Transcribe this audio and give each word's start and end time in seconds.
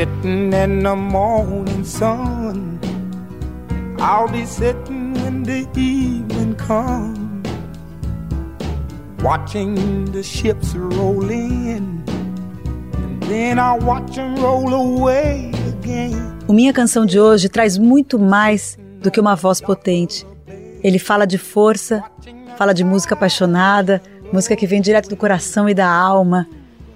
Sitting 0.00 0.50
in 0.54 0.82
the 0.82 0.96
morning 0.96 1.84
sun, 1.84 2.80
I'll 3.98 4.28
be 4.28 4.46
sitting 4.46 5.12
when 5.12 5.42
the 5.42 5.68
evening 5.78 6.54
comes, 6.54 7.46
watching 9.22 10.06
the 10.06 10.22
ships 10.22 10.74
roll 10.74 11.30
in, 11.30 12.02
then 13.28 13.58
watch 13.84 14.14
them 14.14 14.36
roll 14.36 14.72
away 14.72 15.52
again. 15.68 16.38
O 16.48 16.54
Minha 16.54 16.72
Canção 16.72 17.04
de 17.04 17.20
hoje 17.20 17.50
traz 17.50 17.76
muito 17.76 18.18
mais 18.18 18.78
do 19.02 19.10
que 19.10 19.20
uma 19.20 19.36
voz 19.36 19.60
potente. 19.60 20.26
Ele 20.82 20.98
fala 20.98 21.26
de 21.26 21.36
força, 21.36 22.02
fala 22.56 22.72
de 22.72 22.84
música 22.84 23.14
apaixonada, 23.14 24.00
música 24.32 24.56
que 24.56 24.66
vem 24.66 24.80
direto 24.80 25.10
do 25.10 25.16
coração 25.16 25.68
e 25.68 25.74
da 25.74 25.92
alma 25.92 26.48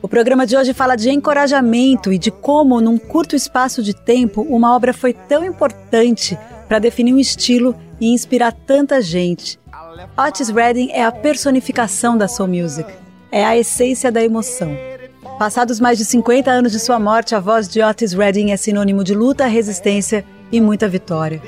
o 0.05 0.08
programa 0.08 0.47
de 0.47 0.55
hoje 0.55 0.74
fala 0.74 0.97
de 0.97 1.08
encorajamento 1.08 2.12
e 2.12 2.19
de 2.19 2.30
como, 2.30 2.78
num 2.78 2.98
curto 2.98 3.34
espaço 3.34 3.83
de 3.83 3.94
tempo, 3.94 4.42
uma 4.42 4.77
obra 4.77 4.92
foi 4.92 5.14
tão 5.14 5.42
importante 5.42 6.38
para 6.69 6.78
definir 6.78 7.14
um 7.14 7.19
estilo 7.19 7.74
e 7.98 8.12
inspirar 8.12 8.52
tanta 8.52 9.00
gente. 9.00 9.58
Otis 10.14 10.50
Redding 10.50 10.91
é 10.91 11.02
a 11.02 11.10
personificação 11.10 12.19
da 12.19 12.28
soul 12.28 12.50
music, 12.50 12.92
é 13.32 13.47
a 13.47 13.56
essência 13.56 14.12
da 14.12 14.22
emoção. 14.22 14.77
Passados 15.38 15.80
mais 15.80 15.97
de 15.97 16.05
50 16.05 16.50
anos 16.50 16.72
de 16.72 16.80
sua 16.80 17.00
morte, 17.00 17.34
a 17.34 17.41
voz 17.41 17.66
de 17.66 17.80
Otis 17.80 18.12
Redding 18.12 18.50
é 18.50 18.58
sinônimo 18.58 19.02
de 19.02 19.14
luta, 19.14 19.47
resistência 19.47 20.22
e 20.52 20.60
muita 20.60 20.86
vitória. 20.86 21.41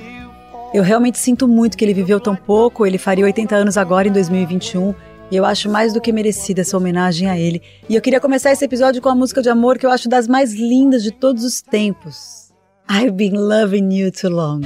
Eu 0.73 0.83
realmente 0.83 1.19
sinto 1.19 1.47
muito 1.47 1.77
que 1.77 1.84
ele 1.84 1.93
viveu 1.93 2.19
tão 2.19 2.34
pouco, 2.34 2.87
ele 2.87 2.97
faria 2.97 3.27
80 3.27 3.55
anos 3.55 3.77
agora 3.77 4.09
em 4.09 4.12
2021 4.12 4.95
e 5.31 5.37
eu 5.37 5.45
acho 5.45 5.69
mais 5.69 5.93
do 5.93 6.01
que 6.01 6.13
merecida 6.13 6.61
essa 6.61 6.77
homenagem 6.77 7.29
a 7.29 7.39
ele. 7.39 7.61
E 7.89 7.95
eu 7.95 8.01
queria 8.01 8.21
começar 8.21 8.53
esse 8.53 8.65
episódio 8.65 9.03
com 9.03 9.09
a 9.09 9.15
música 9.15 9.43
de 9.43 9.49
amor 9.49 9.79
que 9.79 9.87
eu 9.87 9.91
acho 9.91 10.09
das 10.09 10.29
mais 10.29 10.55
lindas 10.55 11.03
de 11.03 11.11
todos 11.11 11.45
os 11.45 11.61
tempos. 11.61 12.53
I've 12.89 13.13
been 13.13 13.35
loving 13.35 13.93
you 13.93 14.13
too 14.13 14.31
long. 14.31 14.63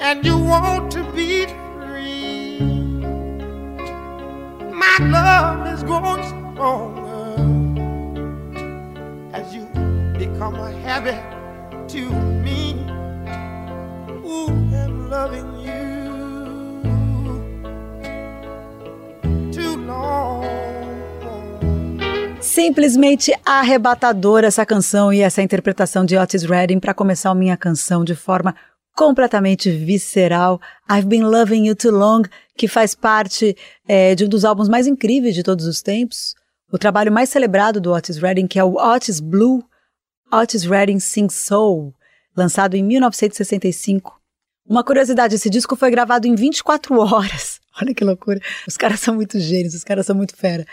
And 0.00 0.22
you 0.22 0.38
want 0.38 0.92
to 0.92 1.02
be 1.14 1.46
free. 1.46 2.60
My 4.70 4.98
love 5.00 5.66
is 5.72 5.82
growing 5.82 6.22
stronger 6.22 7.40
as 9.32 9.54
you 9.54 9.66
become 10.18 10.56
a 10.56 10.70
habit 10.84 11.22
to 11.88 12.10
me. 12.44 12.64
Loving 15.14 15.46
you 15.64 16.10
too 19.52 19.76
long. 19.86 20.42
Simplesmente 22.40 23.32
arrebatadora 23.44 24.48
essa 24.48 24.66
canção 24.66 25.12
e 25.12 25.20
essa 25.20 25.40
interpretação 25.40 26.04
de 26.04 26.16
Otis 26.16 26.42
Redding 26.42 26.80
para 26.80 26.92
começar 26.92 27.30
a 27.30 27.34
minha 27.34 27.56
canção 27.56 28.04
de 28.04 28.16
forma 28.16 28.56
completamente 28.96 29.70
visceral. 29.70 30.60
I've 30.90 31.06
Been 31.06 31.22
Loving 31.22 31.68
You 31.68 31.76
Too 31.76 31.92
Long, 31.92 32.22
que 32.56 32.66
faz 32.66 32.94
parte 32.94 33.56
é, 33.86 34.16
de 34.16 34.24
um 34.24 34.28
dos 34.28 34.44
álbuns 34.44 34.68
mais 34.68 34.86
incríveis 34.86 35.34
de 35.34 35.44
todos 35.44 35.66
os 35.66 35.80
tempos. 35.80 36.34
O 36.72 36.78
trabalho 36.78 37.12
mais 37.12 37.28
celebrado 37.28 37.80
do 37.80 37.92
Otis 37.92 38.18
Redding, 38.18 38.48
que 38.48 38.58
é 38.58 38.64
o 38.64 38.74
Otis 38.74 39.20
Blue, 39.20 39.64
Otis 40.32 40.64
Redding 40.64 40.98
Sings 40.98 41.34
Soul, 41.34 41.94
lançado 42.36 42.74
em 42.74 42.82
1965. 42.82 44.23
Uma 44.66 44.82
curiosidade, 44.82 45.34
esse 45.34 45.50
disco 45.50 45.76
foi 45.76 45.90
gravado 45.90 46.26
em 46.26 46.34
24 46.34 46.98
horas. 46.98 47.60
Olha 47.80 47.94
que 47.94 48.02
loucura. 48.02 48.40
Os 48.66 48.76
caras 48.76 49.00
são 49.00 49.14
muito 49.14 49.38
gênios, 49.38 49.74
os 49.74 49.84
caras 49.84 50.06
são 50.06 50.16
muito 50.16 50.34
fera. 50.34 50.64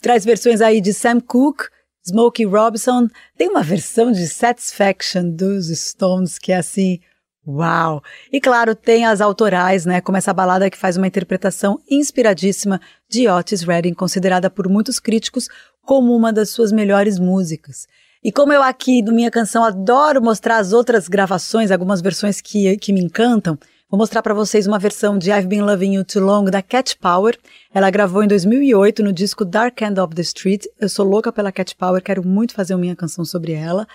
Traz 0.00 0.24
versões 0.24 0.60
aí 0.60 0.80
de 0.80 0.92
Sam 0.92 1.20
Cooke, 1.20 1.66
Smokey 2.04 2.44
Robinson. 2.44 3.08
Tem 3.36 3.48
uma 3.48 3.62
versão 3.62 4.10
de 4.10 4.26
Satisfaction 4.26 5.30
dos 5.30 5.68
Stones 5.68 6.38
que 6.38 6.50
é 6.50 6.56
assim, 6.56 6.98
uau! 7.46 8.02
E 8.32 8.40
claro, 8.40 8.74
tem 8.74 9.06
as 9.06 9.20
autorais, 9.20 9.86
né? 9.86 10.00
Como 10.00 10.18
essa 10.18 10.32
balada 10.32 10.68
que 10.68 10.76
faz 10.76 10.96
uma 10.96 11.06
interpretação 11.06 11.80
inspiradíssima 11.88 12.80
de 13.08 13.28
Otis 13.28 13.62
Redding, 13.62 13.94
considerada 13.94 14.50
por 14.50 14.68
muitos 14.68 14.98
críticos 14.98 15.48
como 15.82 16.16
uma 16.16 16.32
das 16.32 16.50
suas 16.50 16.72
melhores 16.72 17.18
músicas. 17.18 17.86
E 18.24 18.32
como 18.32 18.54
eu 18.54 18.62
aqui, 18.62 19.02
no 19.02 19.12
Minha 19.12 19.30
Canção, 19.30 19.62
adoro 19.62 20.22
mostrar 20.22 20.56
as 20.56 20.72
outras 20.72 21.08
gravações, 21.08 21.70
algumas 21.70 22.00
versões 22.00 22.40
que, 22.40 22.74
que 22.78 22.90
me 22.90 23.02
encantam, 23.02 23.58
vou 23.86 23.98
mostrar 23.98 24.22
para 24.22 24.32
vocês 24.32 24.66
uma 24.66 24.78
versão 24.78 25.18
de 25.18 25.30
I've 25.30 25.46
Been 25.46 25.60
Loving 25.60 25.96
You 25.96 26.04
Too 26.06 26.22
Long, 26.24 26.44
da 26.46 26.62
Cat 26.62 26.96
Power. 26.96 27.38
Ela 27.74 27.90
gravou 27.90 28.22
em 28.24 28.26
2008 28.26 29.02
no 29.02 29.12
disco 29.12 29.44
Dark 29.44 29.78
End 29.82 30.00
of 30.00 30.14
the 30.14 30.22
Street. 30.22 30.64
Eu 30.80 30.88
sou 30.88 31.06
louca 31.06 31.30
pela 31.30 31.52
Cat 31.52 31.76
Power, 31.76 32.02
quero 32.02 32.26
muito 32.26 32.54
fazer 32.54 32.72
uma 32.72 32.80
Minha 32.80 32.96
Canção 32.96 33.26
sobre 33.26 33.52
ela. 33.52 33.86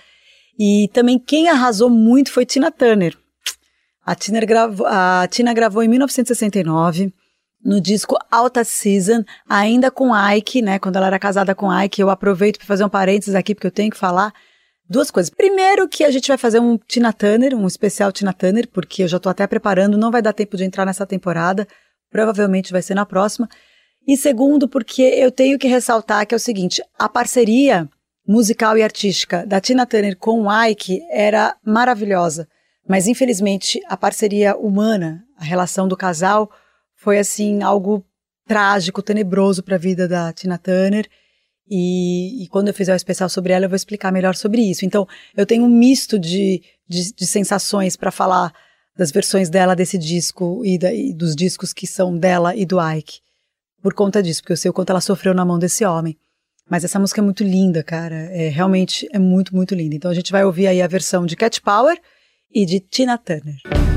E 0.59 0.87
também 0.93 1.17
quem 1.17 1.49
arrasou 1.49 1.89
muito 1.89 2.31
foi 2.31 2.45
Tina 2.45 2.69
Turner. 2.69 3.17
A 4.05 4.13
Tina 4.13 4.41
gravou, 4.41 4.85
a 4.85 5.27
Tina 5.27 5.51
gravou 5.55 5.81
em 5.81 5.87
1969 5.87 7.11
no 7.63 7.81
disco 7.81 8.17
Alta 8.31 8.63
Season, 8.63 9.23
ainda 9.47 9.91
com 9.91 10.11
Ike, 10.15 10.61
né? 10.61 10.79
Quando 10.79 10.95
ela 10.95 11.07
era 11.07 11.19
casada 11.19 11.53
com 11.53 11.71
Ike, 11.71 12.01
eu 12.01 12.09
aproveito 12.09 12.57
para 12.57 12.67
fazer 12.67 12.83
um 12.83 12.89
parênteses 12.89 13.35
aqui, 13.35 13.53
porque 13.53 13.67
eu 13.67 13.71
tenho 13.71 13.91
que 13.91 13.97
falar 13.97 14.33
duas 14.89 15.11
coisas. 15.11 15.29
Primeiro, 15.29 15.87
que 15.87 16.03
a 16.03 16.11
gente 16.11 16.27
vai 16.27 16.37
fazer 16.37 16.59
um 16.59 16.77
Tina 16.77 17.13
Turner, 17.13 17.55
um 17.55 17.67
especial 17.67 18.11
Tina 18.11 18.33
Turner, 18.33 18.67
porque 18.67 19.03
eu 19.03 19.07
já 19.07 19.17
estou 19.17 19.29
até 19.29 19.45
preparando, 19.45 19.97
não 19.97 20.11
vai 20.11 20.21
dar 20.21 20.33
tempo 20.33 20.57
de 20.57 20.63
entrar 20.63 20.85
nessa 20.85 21.05
temporada, 21.05 21.67
provavelmente 22.09 22.71
vai 22.71 22.81
ser 22.81 22.95
na 22.95 23.05
próxima. 23.05 23.47
E 24.07 24.17
segundo, 24.17 24.67
porque 24.67 25.01
eu 25.01 25.31
tenho 25.31 25.59
que 25.59 25.67
ressaltar 25.67 26.25
que 26.25 26.33
é 26.33 26.37
o 26.37 26.39
seguinte: 26.39 26.81
a 26.97 27.07
parceria 27.07 27.87
musical 28.27 28.77
e 28.77 28.83
artística 28.83 29.45
da 29.45 29.59
Tina 29.59 29.85
Turner 29.85 30.17
com 30.17 30.43
o 30.43 30.65
Ike 30.65 31.01
era 31.11 31.55
maravilhosa, 31.63 32.47
mas 32.87 33.07
infelizmente 33.07 33.81
a 33.87 33.97
parceria 33.97 34.55
humana, 34.57 35.23
a 35.37 35.43
relação 35.43 35.87
do 35.87 35.97
casal, 35.97 36.49
foi 36.99 37.17
assim 37.17 37.63
algo 37.63 38.05
trágico, 38.45 39.01
tenebroso 39.01 39.63
para 39.63 39.75
a 39.75 39.79
vida 39.79 40.07
da 40.07 40.33
Tina 40.33 40.57
Turner. 40.57 41.07
E, 41.69 42.43
e, 42.43 42.47
quando 42.47 42.67
eu 42.67 42.73
fizer 42.73 42.93
o 42.93 42.95
especial 42.95 43.29
sobre 43.29 43.53
ela, 43.53 43.65
eu 43.65 43.69
vou 43.69 43.75
explicar 43.75 44.11
melhor 44.11 44.35
sobre 44.35 44.61
isso. 44.61 44.85
Então, 44.85 45.07
eu 45.37 45.45
tenho 45.45 45.63
um 45.63 45.69
misto 45.69 46.17
de, 46.17 46.61
de, 46.87 47.13
de 47.13 47.27
sensações 47.27 47.95
para 47.95 48.11
falar 48.11 48.51
das 48.97 49.11
versões 49.11 49.49
dela 49.49 49.75
desse 49.75 49.97
disco 49.97 50.61
e, 50.65 50.77
da, 50.77 50.91
e, 50.91 51.13
dos 51.13 51.35
discos 51.35 51.71
que 51.71 51.85
são 51.87 52.17
dela 52.17 52.55
e 52.55 52.65
do 52.65 52.77
Ike. 52.81 53.19
Por 53.81 53.93
conta 53.93 54.21
disso, 54.21 54.41
porque 54.41 54.53
eu 54.53 54.57
sei 54.57 54.69
o 54.69 54.73
quanto 54.73 54.89
ela 54.89 54.99
sofreu 54.99 55.33
na 55.33 55.45
mão 55.45 55.59
desse 55.59 55.85
homem. 55.85 56.17
Mas 56.69 56.83
essa 56.83 56.99
música 56.99 57.21
é 57.21 57.23
muito 57.23 57.43
linda, 57.43 57.81
cara. 57.81 58.15
É, 58.15 58.49
realmente 58.49 59.07
é 59.13 59.19
muito, 59.19 59.55
muito 59.55 59.73
linda. 59.73 59.95
Então 59.95 60.11
a 60.11 60.13
gente 60.13 60.31
vai 60.31 60.43
ouvir 60.43 60.67
aí 60.67 60.81
a 60.81 60.87
versão 60.87 61.25
de 61.25 61.35
Cat 61.35 61.61
Power 61.61 61.97
e 62.51 62.65
de 62.65 62.79
Tina 62.79 63.17
Turner. 63.17 63.88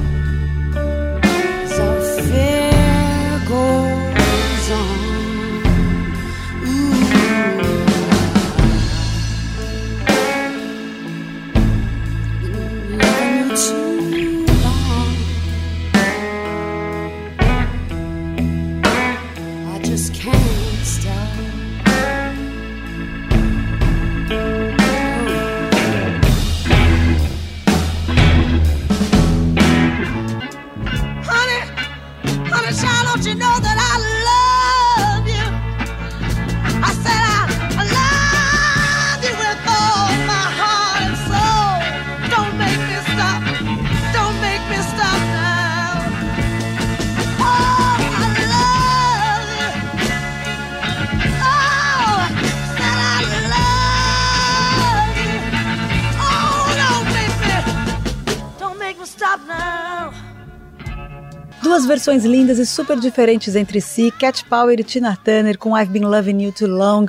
Duas 61.72 61.86
versões 61.86 62.22
lindas 62.22 62.58
e 62.58 62.66
super 62.66 63.00
diferentes 63.00 63.56
entre 63.56 63.80
si, 63.80 64.10
Cat 64.10 64.44
Power 64.44 64.78
e 64.78 64.84
Tina 64.84 65.16
Turner 65.16 65.56
com 65.56 65.74
I've 65.74 65.90
Been 65.90 66.04
Loving 66.04 66.42
You 66.42 66.52
Too 66.52 66.68
Long. 66.68 67.06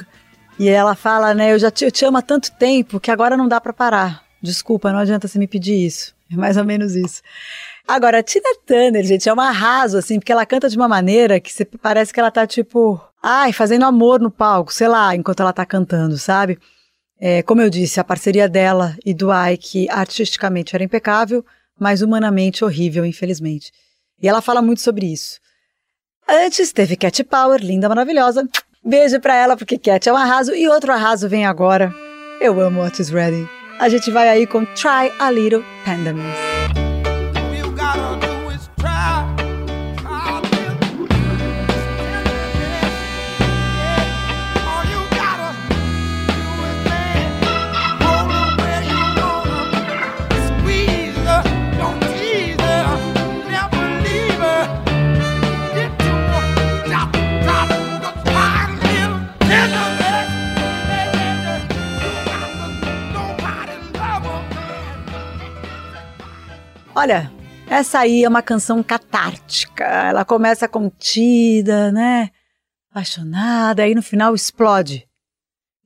E 0.58 0.70
ela 0.70 0.96
fala, 0.96 1.34
né, 1.34 1.52
eu 1.52 1.60
já 1.60 1.70
te, 1.70 1.84
eu 1.84 1.92
te 1.92 2.06
amo 2.06 2.18
há 2.18 2.22
tanto 2.22 2.50
tempo 2.54 2.98
que 2.98 3.12
agora 3.12 3.36
não 3.36 3.46
dá 3.46 3.60
para 3.60 3.74
parar. 3.74 4.24
Desculpa, 4.42 4.94
não 4.94 5.00
adianta 5.00 5.28
você 5.28 5.38
me 5.38 5.48
pedir 5.48 5.86
isso. 5.86 6.16
É 6.32 6.38
mais 6.38 6.56
ou 6.56 6.64
menos 6.64 6.96
isso. 6.96 7.22
Agora, 7.86 8.20
a 8.20 8.24
Tina 8.24 8.56
Turner, 8.66 9.04
gente, 9.04 9.28
é 9.28 9.34
um 9.34 9.42
arraso, 9.42 9.98
assim, 9.98 10.18
porque 10.18 10.32
ela 10.32 10.46
canta 10.46 10.70
de 10.70 10.78
uma 10.78 10.88
maneira 10.88 11.42
que 11.42 11.52
você, 11.52 11.66
parece 11.66 12.14
que 12.14 12.20
ela 12.22 12.32
tá, 12.32 12.48
tipo, 12.48 13.02
ai, 13.22 13.52
fazendo 13.52 13.84
amor 13.84 14.22
no 14.22 14.32
palco, 14.32 14.74
sei 14.74 14.88
lá, 14.88 15.14
enquanto 15.14 15.42
ela 15.42 15.52
tá 15.52 15.66
cantando, 15.66 16.18
sabe? 16.18 16.58
É, 17.20 17.44
como 17.44 17.60
eu 17.60 17.70
disse, 17.70 18.00
a 18.00 18.04
parceria 18.04 18.48
dela 18.48 18.96
e 19.06 19.14
do 19.14 19.28
Ike 19.30 19.90
artisticamente 19.90 20.74
era 20.74 20.86
impecável, 20.86 21.46
mas 21.78 22.02
humanamente 22.02 22.64
horrível, 22.64 23.06
infelizmente. 23.06 23.74
E 24.24 24.28
ela 24.30 24.42
fala 24.42 24.62
muito 24.62 24.82
sobre 24.82 25.12
isso. 25.12 25.38
Antes 26.28 26.72
teve 26.72 26.96
Cat 26.96 27.22
Power, 27.26 27.60
linda, 27.62 27.90
maravilhosa. 27.90 28.48
Beijo 28.84 29.20
pra 29.20 29.36
ela, 29.36 29.58
porque 29.58 29.78
Cat 29.78 30.08
é 30.08 30.14
um 30.14 30.18
arraso. 30.18 30.56
E 30.56 30.68
outro 30.70 30.94
arraso 30.94 31.28
vem 31.28 31.46
agora. 31.46 31.94
Eu 32.40 32.62
amo 32.62 32.82
Otis 32.82 33.10
Redding. 33.10 33.48
A 33.80 33.90
gente 33.90 34.10
vai 34.10 34.30
aí 34.30 34.48
com 34.48 34.64
Try 34.66 35.12
a 35.20 35.30
Little 35.30 35.64
Tenderness. 35.84 36.83
Olha, 66.96 67.32
essa 67.68 68.00
aí 68.00 68.24
é 68.24 68.30
uma 68.30 68.44
canção 68.44 68.84
catártica. 68.84 69.84
Ela 69.84 70.24
começa 70.24 70.68
contida, 70.68 71.92
né? 71.92 72.30
Apaixonada, 72.92 73.82
aí 73.82 73.96
no 73.96 74.04
final 74.04 74.36
explode. 74.36 75.08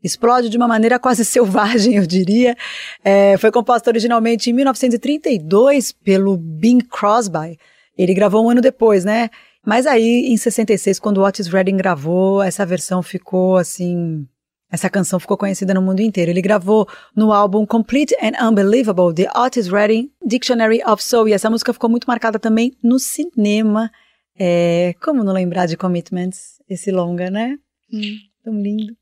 Explode 0.04 0.50
de 0.50 0.58
uma 0.58 0.68
maneira 0.68 1.00
quase 1.00 1.24
selvagem, 1.26 1.96
eu 1.96 2.06
diria. 2.06 2.58
É, 3.04 3.38
foi 3.38 3.52
composta 3.52 3.90
originalmente 3.90 4.50
em 4.50 4.54
1932 4.54 5.94
pelo 5.94 6.36
Bing 6.36 6.80
Crosby. 6.80 7.58
Ele 7.98 8.14
gravou 8.14 8.46
um 8.46 8.50
ano 8.50 8.60
depois, 8.60 9.06
né? 9.06 9.30
Mas 9.66 9.88
aí, 9.88 10.28
em 10.28 10.36
66, 10.36 11.00
quando 11.00 11.24
Otis 11.24 11.48
Redding 11.48 11.78
gravou, 11.78 12.44
essa 12.44 12.66
versão 12.66 13.02
ficou 13.02 13.56
assim 13.56 14.28
essa 14.70 14.90
canção 14.90 15.20
ficou 15.20 15.38
conhecida 15.38 15.74
no 15.74 15.82
mundo 15.82 16.02
inteiro. 16.02 16.30
Ele 16.30 16.42
gravou 16.42 16.88
no 17.16 17.32
álbum 17.32 17.66
Complete 17.66 18.16
and 18.22 18.34
Unbelievable, 18.46 19.14
The 19.14 19.30
Otis 19.38 19.68
Redding 19.68 20.12
Dictionary 20.26 20.82
of 20.86 21.02
Soul. 21.02 21.30
E 21.30 21.34
essa 21.34 21.50
música 21.50 21.72
ficou 21.72 21.90
muito 21.90 22.06
marcada 22.06 22.38
também 22.38 22.76
no 22.84 23.00
cinema. 23.00 23.90
É, 24.38 24.94
como 25.02 25.24
não 25.24 25.34
lembrar 25.34 25.68
de 25.68 25.78
Commitments? 25.78 26.62
Esse 26.70 26.92
longa, 26.92 27.32
né? 27.32 27.58
Hum, 27.92 28.18
tão 28.44 28.62
lindo. 28.62 28.94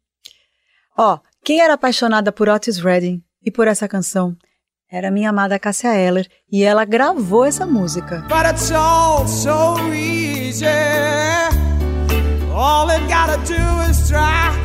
Ó, 0.98 1.20
quem 1.44 1.60
era 1.60 1.74
apaixonada 1.74 2.32
por 2.32 2.48
Otis 2.48 2.78
Redding 2.78 3.24
e 3.44 3.50
por 3.50 3.68
essa 3.68 3.88
canção? 3.88 4.36
Era 4.90 5.10
minha 5.10 5.32
amada 5.32 5.58
Cássia 5.58 5.96
Eller. 5.96 6.28
E 6.50 6.64
ela 6.64 6.86
gravou 6.86 7.44
essa 7.44 7.66
música. 7.66 8.24
But 8.30 8.46
it's 8.52 8.72
all 8.72 9.28
so 9.28 9.78
easy. 9.92 10.66
All 12.54 12.90
it 12.90 13.04
gotta 13.08 13.38
do 13.40 13.92
is 13.92 14.08
try. 14.08 14.65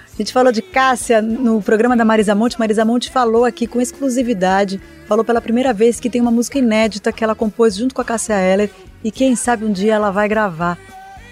a 0.21 0.23
gente 0.23 0.33
falou 0.33 0.51
de 0.51 0.61
Cássia 0.61 1.19
no 1.19 1.63
programa 1.63 1.97
da 1.97 2.05
Marisa 2.05 2.35
Monte. 2.35 2.59
Marisa 2.59 2.85
Monte 2.85 3.09
falou 3.09 3.43
aqui 3.43 3.65
com 3.65 3.81
exclusividade, 3.81 4.79
falou 5.07 5.25
pela 5.25 5.41
primeira 5.41 5.73
vez 5.73 5.99
que 5.99 6.11
tem 6.11 6.21
uma 6.21 6.29
música 6.29 6.59
inédita 6.59 7.11
que 7.11 7.23
ela 7.23 7.33
compôs 7.33 7.75
junto 7.75 7.95
com 7.95 8.01
a 8.01 8.05
Cássia 8.05 8.39
Eller 8.39 8.69
e 9.03 9.09
quem 9.09 9.35
sabe 9.35 9.65
um 9.65 9.71
dia 9.71 9.95
ela 9.95 10.11
vai 10.11 10.29
gravar. 10.29 10.77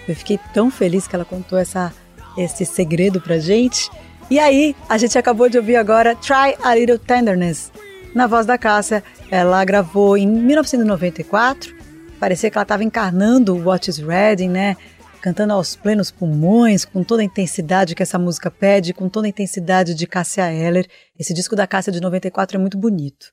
Eu 0.08 0.16
fiquei 0.16 0.40
tão 0.52 0.72
feliz 0.72 1.06
que 1.06 1.14
ela 1.14 1.24
contou 1.24 1.56
essa, 1.56 1.92
esse 2.36 2.66
segredo 2.66 3.20
pra 3.20 3.38
gente. 3.38 3.88
E 4.28 4.40
aí, 4.40 4.74
a 4.88 4.98
gente 4.98 5.16
acabou 5.16 5.48
de 5.48 5.56
ouvir 5.56 5.76
agora 5.76 6.16
Try 6.16 6.56
a 6.60 6.74
Little 6.74 6.98
Tenderness. 6.98 7.70
Na 8.12 8.26
voz 8.26 8.44
da 8.44 8.58
Cássia, 8.58 9.04
ela 9.30 9.64
gravou 9.64 10.18
em 10.18 10.26
1994. 10.26 11.76
Parecia 12.18 12.50
que 12.50 12.58
ela 12.58 12.64
estava 12.64 12.82
encarnando 12.82 13.54
o 13.54 13.66
What 13.66 13.88
is 13.88 13.98
Reading, 13.98 14.48
né? 14.48 14.76
Cantando 15.20 15.52
aos 15.52 15.76
plenos 15.76 16.10
pulmões, 16.10 16.84
com 16.84 17.04
toda 17.04 17.22
a 17.22 17.24
intensidade 17.24 17.94
que 17.94 18.02
essa 18.02 18.18
música 18.18 18.50
pede, 18.50 18.92
com 18.94 19.08
toda 19.08 19.26
a 19.26 19.30
intensidade 19.30 19.94
de 19.94 20.06
Cássia 20.06 20.52
Eller. 20.52 20.88
Esse 21.18 21.34
disco 21.34 21.54
da 21.54 21.66
Cássia 21.66 21.92
de 21.92 22.00
94 22.00 22.56
é 22.56 22.60
muito 22.60 22.78
bonito. 22.78 23.26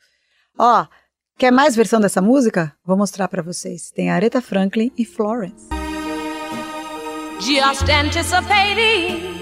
Ó, 0.60 0.86
quer 1.38 1.52
mais 1.52 1.76
versão 1.76 2.00
dessa 2.00 2.22
música? 2.22 2.74
Vou 2.86 2.98
mostrar 2.98 3.28
para 3.28 3.42
vocês. 3.42 3.90
Tem 3.92 4.10
Aretha 4.10 4.42
Franklin 4.42 4.92
e 4.98 5.06
Florence. 5.06 5.70
Just 7.40 7.88
anticipating 7.90 9.38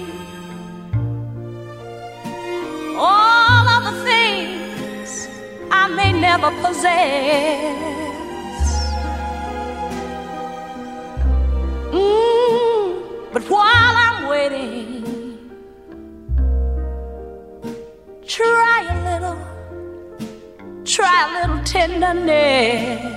all 2.98 3.68
of 3.68 3.84
the 3.86 4.04
things 4.04 5.30
I 5.72 5.88
may 5.88 6.12
never 6.12 6.52
possess. 6.62 7.96
Mm, 11.96 12.25
try 18.28 18.80
a 18.90 18.96
little, 19.10 19.40
try 20.84 21.18
a 21.26 21.48
little 21.48 21.64
tenderness. 21.64 23.15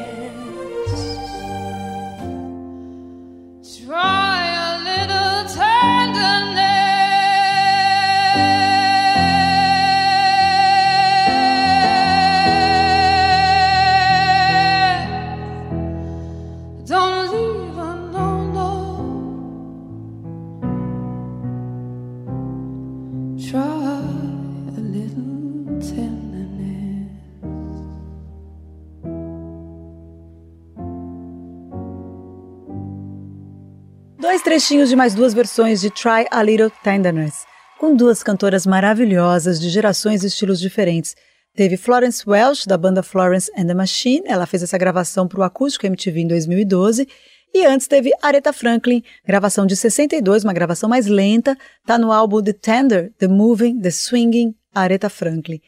Trechinhos 34.59 34.89
de 34.89 34.97
mais 34.97 35.15
duas 35.15 35.33
versões 35.33 35.81
de 35.81 35.89
Try 35.89 36.27
a 36.33 36.43
Little 36.43 36.73
Tenderness, 36.83 37.47
com 37.79 37.95
duas 37.95 38.25
cantoras 38.25 38.67
maravilhosas 38.67 39.61
de 39.61 39.71
gerações 39.71 40.25
e 40.25 40.27
estilos 40.27 40.59
diferentes. 40.59 41.15
Teve 41.55 41.77
Florence 41.77 42.29
Welch, 42.29 42.67
da 42.67 42.77
banda 42.77 43.01
Florence 43.01 43.49
and 43.57 43.69
the 43.69 43.75
Machine, 43.75 44.25
ela 44.27 44.47
fez 44.47 44.65
essa 44.65 44.77
gravação 44.77 45.29
para 45.29 45.39
o 45.39 45.45
Acústico 45.45 45.87
MTV 45.87 46.23
em 46.23 46.27
2012. 46.27 47.07
E 47.55 47.65
antes 47.65 47.87
teve 47.87 48.11
Aretha 48.21 48.53
Franklin, 48.53 49.01
gravação 49.25 49.65
de 49.65 49.77
62, 49.77 50.43
uma 50.43 50.53
gravação 50.53 50.91
mais 50.91 51.07
lenta, 51.07 51.57
tá 51.87 51.97
no 51.97 52.11
álbum 52.11 52.43
The 52.43 52.53
Tender, 52.53 53.13
The 53.17 53.29
Moving, 53.29 53.81
The 53.81 53.93
Swinging, 53.93 54.57
Aretha 54.75 55.09
Franklin. 55.09 55.61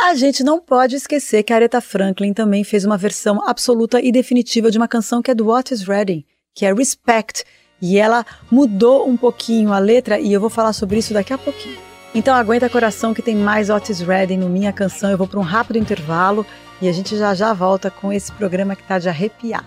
A 0.00 0.16
gente 0.16 0.42
não 0.42 0.58
pode 0.58 0.96
esquecer 0.96 1.44
que 1.44 1.52
Aretha 1.52 1.80
Franklin 1.80 2.32
também 2.32 2.64
fez 2.64 2.84
uma 2.84 2.98
versão 2.98 3.40
absoluta 3.48 4.00
e 4.00 4.10
definitiva 4.10 4.68
de 4.68 4.78
uma 4.78 4.88
canção 4.88 5.22
que 5.22 5.30
é 5.30 5.34
do 5.34 5.48
Otis 5.48 5.84
Redding, 5.84 6.24
que 6.56 6.66
é 6.66 6.74
Respect, 6.74 7.44
e 7.82 7.98
ela 7.98 8.24
mudou 8.48 9.08
um 9.08 9.16
pouquinho 9.16 9.72
a 9.72 9.80
letra 9.80 10.20
e 10.20 10.32
eu 10.32 10.40
vou 10.40 10.48
falar 10.48 10.72
sobre 10.72 10.98
isso 10.98 11.12
daqui 11.12 11.32
a 11.32 11.38
pouquinho. 11.38 11.76
Então 12.14 12.32
aguenta 12.32 12.70
coração 12.70 13.12
que 13.12 13.20
tem 13.20 13.34
mais 13.34 13.70
Otis 13.70 14.00
Redding 14.00 14.36
no 14.36 14.48
Minha 14.48 14.72
Canção. 14.72 15.10
Eu 15.10 15.18
vou 15.18 15.26
para 15.26 15.40
um 15.40 15.42
rápido 15.42 15.78
intervalo 15.78 16.46
e 16.80 16.88
a 16.88 16.92
gente 16.92 17.16
já 17.18 17.34
já 17.34 17.52
volta 17.52 17.90
com 17.90 18.12
esse 18.12 18.30
programa 18.30 18.76
que 18.76 18.84
tá 18.84 19.00
de 19.00 19.08
arrepiar. 19.08 19.64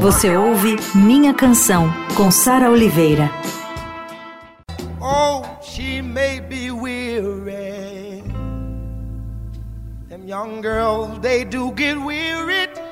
Você 0.00 0.36
ouve 0.36 0.76
Minha 0.94 1.34
Canção, 1.34 1.92
com 2.16 2.30
Sara 2.30 2.70
Oliveira. 2.70 3.28
Oh, 5.00 5.42
she 5.60 6.00
may 6.00 6.38
be 6.40 6.70
weary. 6.70 8.22
Them 10.08 10.28
young 10.28 10.62
girls, 10.62 11.18
they 11.20 11.44
do 11.44 11.72
get 11.76 11.96
weary. 11.96 12.85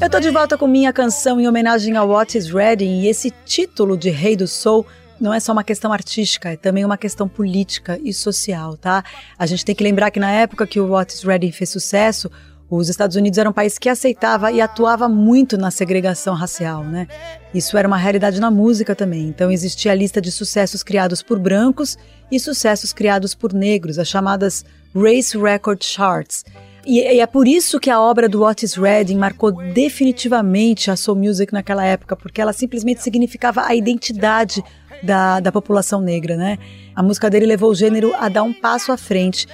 Eu 0.00 0.08
tô 0.08 0.18
de 0.18 0.30
volta 0.30 0.56
com 0.56 0.66
minha 0.66 0.92
canção 0.92 1.38
em 1.38 1.46
homenagem 1.46 1.96
a 1.96 2.02
Otis 2.02 2.48
Redding 2.48 3.02
e 3.02 3.08
esse 3.08 3.30
título 3.44 3.98
de 3.98 4.08
Rei 4.08 4.34
do 4.34 4.48
Soul 4.48 4.86
não 5.20 5.34
é 5.34 5.38
só 5.38 5.52
uma 5.52 5.62
questão 5.62 5.92
artística, 5.92 6.50
é 6.50 6.56
também 6.56 6.84
uma 6.84 6.96
questão 6.96 7.28
política 7.28 8.00
e 8.02 8.12
social, 8.12 8.76
tá? 8.78 9.04
A 9.38 9.44
gente 9.44 9.64
tem 9.64 9.74
que 9.74 9.84
lembrar 9.84 10.10
que 10.10 10.18
na 10.18 10.30
época 10.30 10.66
que 10.66 10.80
o 10.80 10.92
Otis 10.92 11.22
Redding 11.22 11.52
fez 11.52 11.68
sucesso, 11.68 12.30
os 12.70 12.88
Estados 12.88 13.16
Unidos 13.16 13.36
era 13.36 13.50
um 13.50 13.52
país 13.52 13.78
que 13.78 13.88
aceitava 13.88 14.50
e 14.50 14.60
atuava 14.60 15.08
muito 15.08 15.58
na 15.58 15.70
segregação 15.70 16.34
racial, 16.34 16.82
né? 16.82 17.06
Isso 17.52 17.76
era 17.76 17.86
uma 17.86 17.98
realidade 17.98 18.40
na 18.40 18.50
música 18.50 18.94
também. 18.94 19.28
Então 19.28 19.50
existia 19.50 19.92
a 19.92 19.94
lista 19.94 20.20
de 20.20 20.32
sucessos 20.32 20.82
criados 20.82 21.20
por 21.22 21.38
brancos 21.38 21.98
e 22.30 22.40
sucessos 22.40 22.92
criados 22.92 23.34
por 23.34 23.52
negros, 23.52 23.98
as 23.98 24.08
chamadas 24.08 24.64
Race 24.94 25.36
Record 25.36 25.82
Charts. 25.82 26.44
E, 26.84 27.00
e, 27.00 27.20
é 27.20 27.26
por 27.26 27.46
isso 27.46 27.78
que 27.78 27.90
a 27.90 28.00
obra 28.00 28.28
do 28.28 28.42
Otis 28.42 28.74
Redding 28.74 29.16
marcou 29.16 29.52
definitivamente 29.52 30.90
a 30.90 30.96
soul 30.96 31.18
music 31.18 31.52
naquela 31.52 31.84
época, 31.84 32.16
porque 32.16 32.40
ela 32.40 32.52
simplesmente 32.52 33.02
significava 33.02 33.66
a 33.66 33.74
identidade 33.74 34.62
da, 35.02 35.40
da 35.40 35.52
população 35.52 36.00
negra, 36.00 36.36
né? 36.36 36.58
A 36.94 37.02
música 37.02 37.30
dele 37.30 37.46
levou 37.46 37.70
o 37.70 37.74
gênero 37.74 38.14
a 38.14 38.28
dar 38.28 38.42
um 38.42 38.52
passo 38.52 38.92
à 38.92 38.96
frente. 38.96 39.46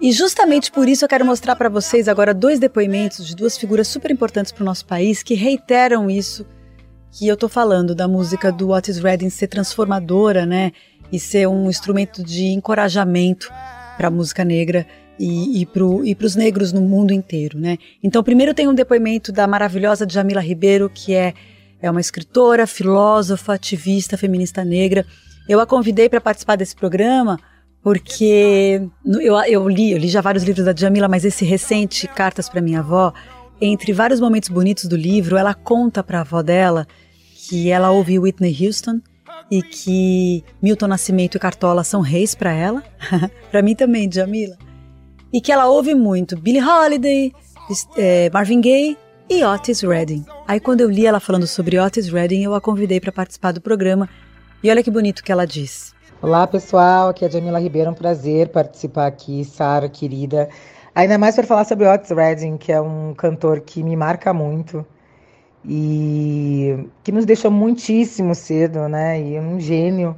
E 0.00 0.12
justamente 0.12 0.70
por 0.70 0.88
isso 0.88 1.04
eu 1.04 1.08
quero 1.08 1.24
mostrar 1.24 1.56
para 1.56 1.68
vocês 1.68 2.08
agora 2.08 2.34
dois 2.34 2.58
depoimentos 2.58 3.26
de 3.26 3.34
duas 3.34 3.56
figuras 3.56 3.88
super 3.88 4.10
importantes 4.10 4.52
para 4.52 4.62
o 4.62 4.66
nosso 4.66 4.84
país 4.84 5.22
que 5.22 5.34
reiteram 5.34 6.10
isso 6.10 6.46
que 7.10 7.26
eu 7.26 7.34
estou 7.34 7.48
falando 7.48 7.94
da 7.94 8.06
música 8.06 8.52
do 8.52 8.70
Otis 8.70 8.98
Redding 8.98 9.30
ser 9.30 9.46
transformadora, 9.46 10.44
né? 10.44 10.72
E 11.10 11.18
ser 11.18 11.46
um 11.46 11.70
instrumento 11.70 12.22
de 12.22 12.48
encorajamento 12.48 13.50
para 13.96 14.08
a 14.08 14.10
música 14.10 14.44
negra 14.44 14.86
e, 15.18 15.62
e 15.62 15.66
para 16.14 16.26
os 16.26 16.36
negros 16.36 16.72
no 16.72 16.80
mundo 16.80 17.12
inteiro, 17.12 17.58
né? 17.58 17.78
Então, 18.02 18.22
primeiro 18.22 18.54
tem 18.54 18.68
um 18.68 18.74
depoimento 18.74 19.32
da 19.32 19.46
maravilhosa 19.46 20.06
Jamila 20.08 20.40
Ribeiro, 20.40 20.90
que 20.92 21.14
é, 21.14 21.34
é 21.80 21.90
uma 21.90 22.00
escritora, 22.00 22.66
filósofa, 22.66 23.54
ativista, 23.54 24.16
feminista 24.16 24.64
negra. 24.64 25.06
Eu 25.48 25.60
a 25.60 25.66
convidei 25.66 26.08
para 26.08 26.20
participar 26.20 26.56
desse 26.56 26.74
programa 26.74 27.38
porque 27.82 28.82
eu, 29.04 29.36
eu, 29.44 29.68
li, 29.68 29.92
eu 29.92 29.98
li 29.98 30.08
já 30.08 30.20
vários 30.20 30.42
livros 30.42 30.64
da 30.64 30.74
Jamila, 30.74 31.06
mas 31.06 31.24
esse 31.24 31.44
recente, 31.44 32.08
Cartas 32.08 32.48
para 32.48 32.60
Minha 32.60 32.80
Avó, 32.80 33.12
entre 33.60 33.92
vários 33.92 34.18
momentos 34.20 34.48
bonitos 34.48 34.86
do 34.86 34.96
livro, 34.96 35.36
ela 35.36 35.54
conta 35.54 36.02
para 36.02 36.18
a 36.18 36.22
avó 36.22 36.42
dela 36.42 36.86
que 37.48 37.70
ela 37.70 37.92
ouve 37.92 38.18
Whitney 38.18 38.56
Houston 38.60 39.00
e 39.48 39.62
que 39.62 40.42
Milton 40.60 40.88
Nascimento 40.88 41.36
e 41.36 41.38
Cartola 41.38 41.84
são 41.84 42.00
reis 42.00 42.34
para 42.34 42.52
ela, 42.52 42.82
para 43.52 43.62
mim 43.62 43.76
também, 43.76 44.10
Jamila 44.10 44.56
e 45.32 45.40
que 45.40 45.52
ela 45.52 45.66
ouve 45.68 45.94
muito 45.94 46.36
Billie 46.36 46.62
Holiday, 46.62 47.32
é, 47.96 48.30
Marvin 48.32 48.60
Gaye 48.60 48.96
e 49.28 49.44
Otis 49.44 49.82
Redding. 49.82 50.24
Aí 50.46 50.60
quando 50.60 50.80
eu 50.80 50.90
li 50.90 51.06
ela 51.06 51.20
falando 51.20 51.46
sobre 51.46 51.78
Otis 51.78 52.08
Redding, 52.08 52.42
eu 52.42 52.54
a 52.54 52.60
convidei 52.60 53.00
para 53.00 53.12
participar 53.12 53.52
do 53.52 53.60
programa 53.60 54.08
e 54.62 54.70
olha 54.70 54.82
que 54.82 54.90
bonito 54.90 55.22
que 55.22 55.32
ela 55.32 55.46
diz. 55.46 55.94
Olá 56.22 56.46
pessoal, 56.46 57.10
aqui 57.10 57.24
é 57.24 57.28
a 57.28 57.30
Jamila 57.30 57.60
Ribeiro, 57.60 57.88
é 57.88 57.90
um 57.92 57.94
prazer 57.94 58.48
participar 58.48 59.06
aqui, 59.06 59.44
Sara 59.44 59.88
querida. 59.88 60.48
Ainda 60.94 61.18
mais 61.18 61.34
para 61.34 61.46
falar 61.46 61.64
sobre 61.64 61.86
Otis 61.86 62.10
Redding, 62.10 62.56
que 62.56 62.72
é 62.72 62.80
um 62.80 63.12
cantor 63.14 63.60
que 63.60 63.82
me 63.82 63.94
marca 63.94 64.32
muito 64.32 64.86
e 65.68 66.88
que 67.02 67.12
nos 67.12 67.26
deixou 67.26 67.50
muitíssimo 67.50 68.34
cedo, 68.34 68.88
né? 68.88 69.20
E 69.20 69.38
um 69.38 69.58
gênio. 69.58 70.16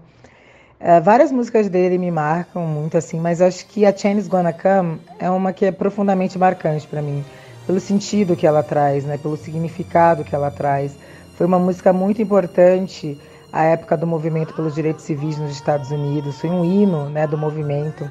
É, 0.81 1.01
várias 1.01 1.33
músicas 1.33 1.69
dele 1.69 1.99
me 1.99 2.09
marcam 2.09 2.63
muito, 2.63 2.97
assim, 2.97 3.19
mas 3.19 3.43
acho 3.43 3.67
que 3.67 3.85
a 3.85 3.97
Chan's 3.97 4.29
Gonna 4.29 4.53
Come 4.53 5.01
é 5.19 5.29
uma 5.29 5.53
que 5.53 5.65
é 5.65 5.73
profundamente 5.73 6.39
marcante 6.39 6.87
para 6.87 7.03
mim, 7.03 7.25
pelo 7.67 7.81
sentido 7.81 8.37
que 8.37 8.47
ela 8.47 8.63
traz, 8.63 9.05
né, 9.05 9.19
pelo 9.19 9.37
significado 9.37 10.23
que 10.23 10.35
ela 10.35 10.53
traz. 10.53 10.95
Foi 11.37 11.47
uma 11.47 11.59
música 11.59 11.93
muito 11.93 12.23
importante 12.23 13.21
à 13.53 13.65
época 13.65 13.97
do 13.97 14.07
movimento 14.07 14.55
pelos 14.55 14.77
direitos 14.77 15.05
civis 15.05 15.37
nos 15.37 15.51
Estados 15.51 15.91
Unidos, 15.91 16.41
foi 16.41 16.51
um 16.51 16.65
hino 16.65 17.09
né, 17.11 17.27
do 17.27 17.37
movimento. 17.37 18.09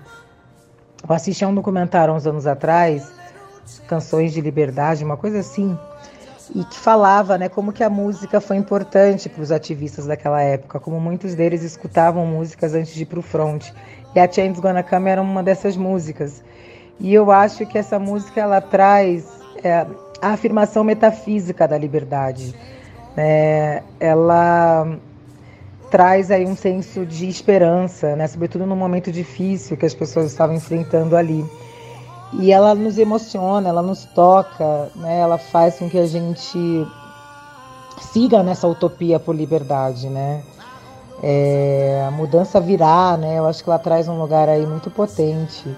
Eu 1.08 1.16
assisti 1.16 1.46
a 1.46 1.48
um 1.48 1.56
documentário 1.56 2.14
uns 2.14 2.28
anos 2.28 2.46
atrás, 2.46 3.10
Canções 3.88 4.34
de 4.34 4.42
Liberdade, 4.42 5.06
uma 5.06 5.16
coisa 5.16 5.40
assim, 5.40 5.78
e 6.56 6.63
que 6.63 6.77
falava 6.77 7.38
né, 7.38 7.50
como 7.50 7.72
que 7.72 7.84
a 7.84 7.89
música 7.89 8.39
foi 8.39 8.58
importante 8.58 9.30
para 9.30 9.42
os 9.42 9.51
ativistas 9.51 10.06
daquela 10.06 10.42
época, 10.42 10.80
como 10.80 11.00
muitos 11.00 11.36
deles 11.36 11.63
escutavam 11.63 12.25
músicas 12.25 12.74
antes 12.74 12.94
de 12.94 13.04
ir 13.04 13.06
para 13.06 13.20
o 13.20 13.22
front. 13.22 13.70
E 14.16 14.20
a 14.20 14.32
Change 14.32 14.60
Gonna 14.62 14.84
Come 14.84 15.10
era 15.10 15.22
uma 15.22 15.44
dessas 15.44 15.75
músicas. 15.75 16.44
E 17.00 17.13
eu 17.13 17.32
acho 17.32 17.66
que 17.66 17.77
essa 17.77 18.00
música 18.00 18.42
ela 18.42 18.62
traz 18.62 19.27
é, 19.63 19.86
a 20.22 20.30
afirmação 20.30 20.84
metafísica 20.84 21.68
da 21.68 21.77
liberdade. 21.77 22.56
É, 23.16 23.84
ela 24.00 24.98
traz 25.89 26.32
aí 26.32 26.46
um 26.46 26.56
senso 26.56 27.06
de 27.06 27.30
esperança, 27.30 28.16
né, 28.16 28.27
sobretudo 28.27 28.66
num 28.66 28.75
momento 28.75 29.12
difícil 29.12 29.77
que 29.77 29.86
as 29.86 29.94
pessoas 29.94 30.27
estavam 30.27 30.56
enfrentando 30.56 31.16
ali 31.16 31.46
e 32.34 32.51
ela 32.51 32.75
nos 32.75 32.98
emociona, 32.98 33.69
ela 33.69 33.81
nos 33.81 34.05
toca, 34.05 34.89
né? 34.96 35.19
Ela 35.19 35.38
faz 35.38 35.79
com 35.79 35.89
que 35.89 35.98
a 35.98 36.05
gente 36.05 36.88
siga 38.01 38.43
nessa 38.43 38.67
utopia 38.67 39.19
por 39.19 39.36
liberdade, 39.36 40.10
né? 40.10 40.43
É, 41.24 42.05
a 42.07 42.12
mudança 42.12 42.60
virá, 42.60 43.17
né? 43.17 43.39
Eu 43.39 43.46
acho 43.48 43.63
que 43.63 43.69
ela 43.69 43.79
traz 43.79 44.07
um 44.07 44.19
lugar 44.19 44.50
aí 44.50 44.65
muito 44.65 44.89
potente. 44.91 45.75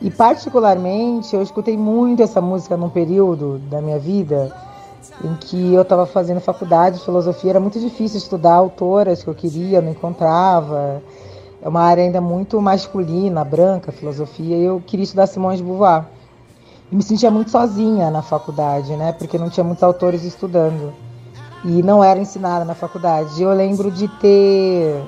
E 0.00 0.10
particularmente, 0.10 1.34
eu 1.34 1.42
escutei 1.42 1.76
muito 1.76 2.22
essa 2.22 2.40
música 2.40 2.76
num 2.76 2.88
período 2.88 3.58
da 3.70 3.80
minha 3.80 3.98
vida 3.98 4.54
em 5.24 5.34
que 5.34 5.74
eu 5.74 5.82
estava 5.82 6.06
fazendo 6.06 6.40
faculdade 6.40 6.98
de 6.98 7.04
filosofia, 7.04 7.50
era 7.50 7.60
muito 7.60 7.78
difícil 7.80 8.18
estudar 8.18 8.54
autoras 8.54 9.22
que 9.22 9.28
eu 9.28 9.34
queria, 9.34 9.80
não 9.80 9.90
encontrava 9.90 11.02
é 11.62 11.68
uma 11.68 11.82
área 11.82 12.02
ainda 12.02 12.20
muito 12.20 12.60
masculina, 12.60 13.44
branca, 13.44 13.92
filosofia, 13.92 14.56
e 14.56 14.64
eu 14.64 14.82
queria 14.86 15.04
estudar 15.04 15.26
Simone 15.26 15.58
de 15.58 15.62
Beauvoir. 15.62 16.06
E 16.90 16.96
me 16.96 17.02
sentia 17.02 17.30
muito 17.30 17.50
sozinha 17.50 18.10
na 18.10 18.22
faculdade, 18.22 18.96
né? 18.96 19.12
Porque 19.12 19.38
não 19.38 19.50
tinha 19.50 19.62
muitos 19.62 19.82
autores 19.82 20.24
estudando. 20.24 20.92
E 21.64 21.82
não 21.82 22.02
era 22.02 22.18
ensinada 22.18 22.64
na 22.64 22.74
faculdade. 22.74 23.42
Eu 23.42 23.52
lembro 23.52 23.90
de 23.90 24.08
ter 24.08 25.04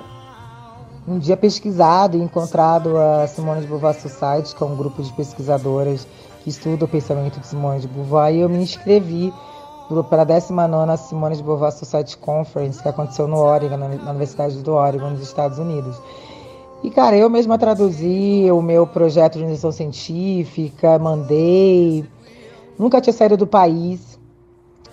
um 1.09 1.18
dia 1.18 1.37
pesquisado 1.37 2.16
e 2.16 2.21
encontrado 2.21 2.97
a 2.97 3.26
Simone 3.26 3.62
de 3.62 3.66
Beauvoir 3.66 3.94
Society, 3.94 4.54
que 4.54 4.62
é 4.62 4.66
um 4.66 4.76
grupo 4.76 5.02
de 5.02 5.12
pesquisadoras 5.14 6.06
que 6.44 6.50
estuda 6.50 6.85
o 6.85 6.88
pensamento 6.88 7.40
de 7.40 7.47
Simone 7.47 7.80
de 7.80 7.88
Beauvoir, 7.88 8.35
e 8.35 8.40
eu 8.40 8.49
me 8.49 8.59
inscrevi 8.59 9.32
para 10.09 10.23
a 10.23 10.25
19 10.25 10.97
Simone 10.99 11.37
de 11.37 11.42
Beauvoir 11.42 11.73
Society 11.73 12.16
Conference, 12.16 12.80
que 12.80 12.88
aconteceu 12.88 13.26
no 13.26 13.38
Oregon, 13.38 13.76
na 13.76 14.11
Universidade 14.11 14.56
do 14.59 14.73
Oregon, 14.73 15.11
nos 15.11 15.23
Estados 15.23 15.59
Unidos. 15.59 16.00
E, 16.82 16.90
cara, 16.90 17.16
eu 17.16 17.30
mesma 17.30 17.56
traduzi 17.56 18.50
o 18.50 18.60
meu 18.60 18.86
projeto 18.86 19.34
de 19.34 19.44
iniciação 19.44 19.70
científica, 19.70 20.98
mandei. 20.98 22.04
Nunca 22.76 23.00
tinha 23.00 23.12
saído 23.12 23.36
do 23.36 23.46
país. 23.46 24.18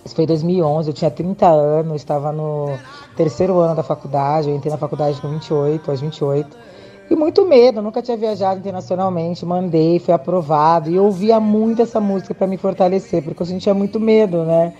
Isso 0.04 0.14
foi 0.14 0.24
em 0.24 0.26
2011, 0.26 0.88
eu 0.88 0.94
tinha 0.94 1.10
30 1.10 1.46
anos, 1.46 1.96
estava 1.96 2.32
no 2.32 2.78
terceiro 3.16 3.58
ano 3.58 3.74
da 3.74 3.82
faculdade, 3.82 4.48
eu 4.48 4.56
entrei 4.56 4.70
na 4.70 4.78
faculdade 4.78 5.20
com 5.20 5.28
28, 5.28 5.90
aos 5.90 6.00
28. 6.00 6.56
E 7.10 7.16
muito 7.16 7.44
medo, 7.44 7.82
nunca 7.82 8.00
tinha 8.00 8.16
viajado 8.16 8.60
internacionalmente, 8.60 9.44
mandei, 9.44 9.98
fui 9.98 10.14
aprovado. 10.14 10.88
E 10.88 10.94
eu 10.94 11.04
ouvia 11.04 11.40
muito 11.40 11.82
essa 11.82 12.00
música 12.00 12.32
para 12.32 12.46
me 12.46 12.56
fortalecer, 12.56 13.22
porque 13.22 13.42
eu 13.42 13.46
sentia 13.46 13.74
muito 13.74 13.98
medo, 13.98 14.44
né? 14.44 14.72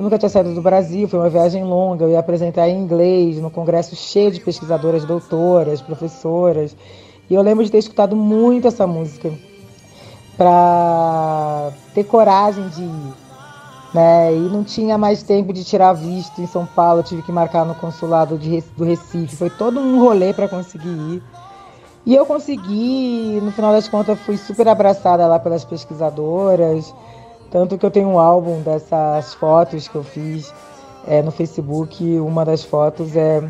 Eu 0.00 0.04
nunca 0.04 0.16
tinha 0.16 0.30
saído 0.30 0.54
do 0.54 0.62
Brasil, 0.62 1.06
foi 1.06 1.18
uma 1.18 1.28
viagem 1.28 1.62
longa. 1.62 2.06
Eu 2.06 2.08
ia 2.08 2.20
apresentar 2.20 2.66
em 2.70 2.80
inglês, 2.80 3.36
no 3.36 3.50
congresso 3.50 3.94
cheio 3.94 4.30
de 4.30 4.40
pesquisadoras, 4.40 5.04
doutoras, 5.04 5.82
professoras. 5.82 6.74
E 7.28 7.34
eu 7.34 7.42
lembro 7.42 7.62
de 7.62 7.70
ter 7.70 7.76
escutado 7.76 8.16
muito 8.16 8.66
essa 8.66 8.86
música 8.86 9.30
para 10.38 11.70
ter 11.92 12.04
coragem 12.04 12.66
de 12.70 12.82
ir. 12.82 13.12
Né? 13.92 14.36
E 14.36 14.38
não 14.48 14.64
tinha 14.64 14.96
mais 14.96 15.22
tempo 15.22 15.52
de 15.52 15.62
tirar 15.64 15.92
visto 15.92 16.40
em 16.40 16.46
São 16.46 16.64
Paulo, 16.64 17.00
eu 17.00 17.04
tive 17.04 17.20
que 17.20 17.30
marcar 17.30 17.66
no 17.66 17.74
consulado 17.74 18.38
de, 18.38 18.64
do 18.78 18.84
Recife. 18.84 19.36
Foi 19.36 19.50
todo 19.50 19.80
um 19.80 20.00
rolê 20.00 20.32
para 20.32 20.48
conseguir 20.48 20.88
ir. 20.88 21.22
E 22.06 22.16
eu 22.16 22.24
consegui, 22.24 23.38
no 23.42 23.52
final 23.52 23.70
das 23.70 23.86
contas, 23.86 24.18
fui 24.20 24.38
super 24.38 24.66
abraçada 24.66 25.26
lá 25.26 25.38
pelas 25.38 25.62
pesquisadoras. 25.62 26.90
Tanto 27.50 27.76
que 27.76 27.84
eu 27.84 27.90
tenho 27.90 28.08
um 28.08 28.18
álbum 28.18 28.60
dessas 28.62 29.34
fotos 29.34 29.88
que 29.88 29.96
eu 29.96 30.04
fiz 30.04 30.54
é, 31.06 31.20
no 31.20 31.30
Facebook. 31.30 32.04
Uma 32.20 32.44
das 32.44 32.62
fotos 32.62 33.16
é. 33.16 33.42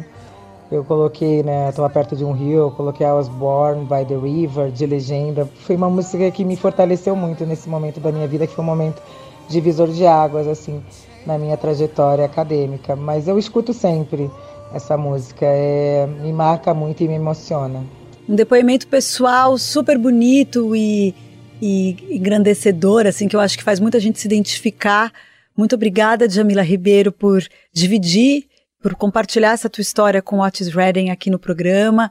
Eu 0.73 0.85
coloquei, 0.85 1.42
né? 1.42 1.69
Estou 1.69 1.88
perto 1.90 2.14
de 2.14 2.25
um 2.25 2.30
rio, 2.30 2.59
eu 2.59 2.71
coloquei 2.71 3.04
I 3.04 3.11
Was 3.11 3.28
Born 3.28 3.87
by 3.87 4.04
the 4.07 4.16
River, 4.16 4.71
de 4.71 4.87
legenda. 4.87 5.49
Foi 5.66 5.75
uma 5.75 5.90
música 5.90 6.30
que 6.30 6.45
me 6.45 6.57
fortaleceu 6.57 7.16
muito 7.16 7.45
nesse 7.45 7.69
momento 7.69 7.99
da 7.99 8.12
minha 8.12 8.28
vida, 8.28 8.47
que 8.47 8.54
foi 8.54 8.62
um 8.62 8.69
momento 8.69 9.02
divisor 9.49 9.88
de 9.88 10.07
águas, 10.07 10.47
assim, 10.47 10.80
na 11.26 11.37
minha 11.37 11.57
trajetória 11.57 12.25
acadêmica. 12.25 12.95
Mas 12.95 13.26
eu 13.26 13.37
escuto 13.37 13.75
sempre 13.75 14.30
essa 14.73 14.97
música, 14.97 15.45
é, 15.45 16.07
me 16.07 16.33
marca 16.33 16.73
muito 16.73 17.02
e 17.02 17.09
me 17.09 17.14
emociona. 17.14 17.85
Um 18.28 18.37
depoimento 18.37 18.87
pessoal 18.87 19.59
super 19.59 19.99
bonito 19.99 20.76
e, 20.76 21.12
e 21.61 22.17
engrandecedor, 22.17 23.07
assim, 23.07 23.29
que 23.29 23.37
eu 23.37 23.40
acho 23.40 23.59
que 23.59 23.64
faz 23.64 23.79
muita 23.79 24.00
gente 24.00 24.19
se 24.19 24.26
identificar. 24.26 25.12
Muito 25.57 25.75
obrigada, 25.75 26.29
Jamila 26.29 26.62
Ribeiro, 26.62 27.12
por 27.12 27.43
dividir, 27.73 28.47
por 28.83 28.95
compartilhar 28.95 29.52
essa 29.52 29.69
tua 29.69 29.83
história 29.83 30.23
com 30.23 30.40
Otis 30.40 30.69
Redding 30.69 31.11
aqui 31.11 31.29
no 31.31 31.38
programa. 31.38 32.11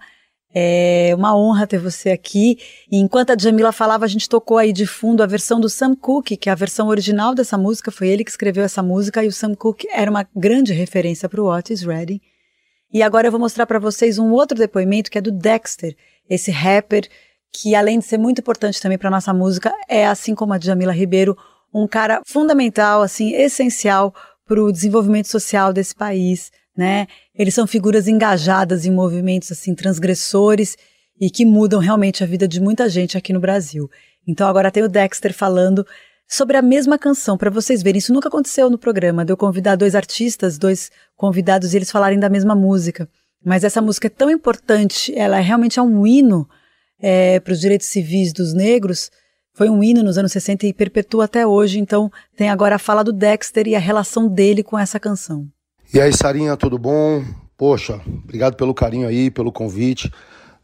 É 0.54 1.14
uma 1.16 1.38
honra 1.38 1.68
ter 1.68 1.78
você 1.78 2.10
aqui. 2.10 2.58
E 2.92 2.98
enquanto 2.98 3.32
a 3.32 3.38
Jamila 3.38 3.72
falava, 3.72 4.06
a 4.06 4.08
gente 4.08 4.28
tocou 4.28 4.58
aí 4.58 4.74
de 4.74 4.86
fundo 4.86 5.22
a 5.22 5.28
versão 5.28 5.60
do 5.60 5.70
Sam 5.70 5.96
Cooke, 5.96 6.38
que 6.38 6.50
é 6.50 6.52
a 6.52 6.56
versão 6.56 6.88
original 6.88 7.36
dessa 7.36 7.58
música, 7.58 7.92
foi 7.92 8.08
ele 8.08 8.24
que 8.24 8.32
escreveu 8.32 8.64
essa 8.64 8.82
música, 8.82 9.24
e 9.24 9.28
o 9.28 9.32
Sam 9.32 9.54
Cooke 9.56 9.88
era 9.92 10.10
uma 10.10 10.28
grande 10.36 10.74
referência 10.74 11.30
para 11.30 11.42
o 11.42 11.48
Otis 11.48 11.84
Redding. 11.84 12.20
E 12.92 13.04
agora 13.04 13.28
eu 13.28 13.32
vou 13.32 13.40
mostrar 13.40 13.68
para 13.68 13.78
vocês 13.78 14.18
um 14.18 14.32
outro 14.32 14.58
depoimento 14.58 15.12
que 15.12 15.18
é 15.20 15.22
do 15.22 15.32
Dexter, 15.32 15.96
esse 16.28 16.50
rapper 16.50 17.08
que 17.54 17.76
além 17.76 18.00
de 18.00 18.06
ser 18.06 18.18
muito 18.18 18.40
importante 18.40 18.82
também 18.82 18.98
para 18.98 19.10
nossa 19.10 19.34
música, 19.34 19.74
é 19.88 20.08
assim 20.08 20.36
como 20.36 20.54
a 20.54 20.60
Jamila 20.60 20.94
Ribeiro, 20.94 21.38
um 21.74 21.88
cara 21.88 22.22
fundamental, 22.26 23.02
assim, 23.02 23.34
essencial 23.34 24.14
para 24.46 24.62
o 24.62 24.72
desenvolvimento 24.72 25.28
social 25.28 25.72
desse 25.72 25.94
país 25.94 26.52
né? 26.80 27.08
Eles 27.36 27.54
são 27.54 27.68
figuras 27.68 28.08
engajadas 28.08 28.86
em 28.86 28.92
movimentos 28.92 29.52
assim 29.52 29.76
transgressores 29.76 30.78
e 31.20 31.30
que 31.30 31.46
mudam 31.46 31.78
realmente 31.78 32.24
a 32.24 32.28
vida 32.28 32.48
de 32.48 32.62
muita 32.62 32.88
gente 32.88 33.18
aqui 33.18 33.34
no 33.34 33.40
Brasil. 33.42 33.90
Então 34.26 34.48
agora 34.48 34.72
tem 34.72 34.82
o 34.82 34.88
Dexter 34.88 35.34
falando 35.34 35.86
sobre 36.26 36.56
a 36.56 36.62
mesma 36.62 36.98
canção 36.98 37.38
para 37.38 37.50
vocês 37.50 37.84
verem. 37.84 38.00
Isso 38.00 38.14
nunca 38.14 38.30
aconteceu 38.30 38.70
no 38.70 38.78
programa. 38.78 39.26
De 39.26 39.34
eu 39.34 39.36
convidar 39.36 39.76
dois 39.76 39.94
artistas, 39.94 40.58
dois 40.58 40.90
convidados 41.18 41.74
e 41.74 41.78
eles 41.78 41.92
falarem 41.92 42.18
da 42.18 42.30
mesma 42.30 42.56
música. 42.56 43.10
Mas 43.44 43.66
essa 43.66 43.82
música 43.82 44.08
é 44.08 44.10
tão 44.10 44.30
importante, 44.30 45.14
ela 45.18 45.38
realmente 45.40 45.80
é 45.80 45.82
um 45.82 46.08
hino 46.08 46.48
é, 47.02 47.40
para 47.40 47.54
os 47.54 47.60
direitos 47.60 47.88
civis 47.88 48.34
dos 48.34 48.54
negros. 48.54 49.10
Foi 49.54 49.70
um 49.70 49.84
hino 49.84 50.04
nos 50.04 50.18
anos 50.18 50.32
60 50.32 50.68
e 50.68 50.74
perpetua 50.74 51.26
até 51.26 51.46
hoje. 51.46 51.80
Então 51.80 52.12
tem 52.36 52.50
agora 52.50 52.76
a 52.76 52.80
fala 52.80 53.04
do 53.04 53.12
Dexter 53.12 53.68
e 53.68 53.76
a 53.76 53.80
relação 53.80 54.28
dele 54.28 54.64
com 54.64 54.78
essa 54.78 55.00
canção. 55.00 55.48
E 55.94 56.00
aí, 56.00 56.14
Sarinha, 56.14 56.56
tudo 56.56 56.78
bom? 56.78 57.24
Poxa, 57.58 58.00
obrigado 58.24 58.56
pelo 58.56 58.74
carinho 58.74 59.08
aí, 59.08 59.30
pelo 59.30 59.52
convite. 59.52 60.12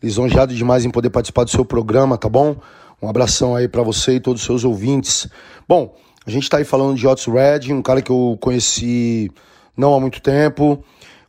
Lisonjeado 0.02 0.54
demais 0.54 0.86
em 0.86 0.92
poder 0.92 1.10
participar 1.10 1.44
do 1.44 1.50
seu 1.50 1.66
programa, 1.66 2.18
tá 2.18 2.30
bom? 2.30 2.56
Um 3.02 3.10
abração 3.10 3.56
aí 3.56 3.68
para 3.68 3.82
você 3.82 4.16
e 4.16 4.20
todos 4.20 4.42
os 4.42 4.46
seus 4.46 4.64
ouvintes. 4.64 5.28
Bom, 5.68 5.96
a 6.26 6.30
gente 6.30 6.50
tá 6.50 6.58
aí 6.58 6.64
falando 6.64 6.96
de 6.96 7.08
Otis 7.08 7.26
Red, 7.26 7.74
um 7.74 7.82
cara 7.82 8.02
que 8.02 8.12
eu 8.12 8.38
conheci 8.40 9.30
não 9.76 9.94
há 9.94 10.00
muito 10.00 10.22
tempo. 10.22 10.84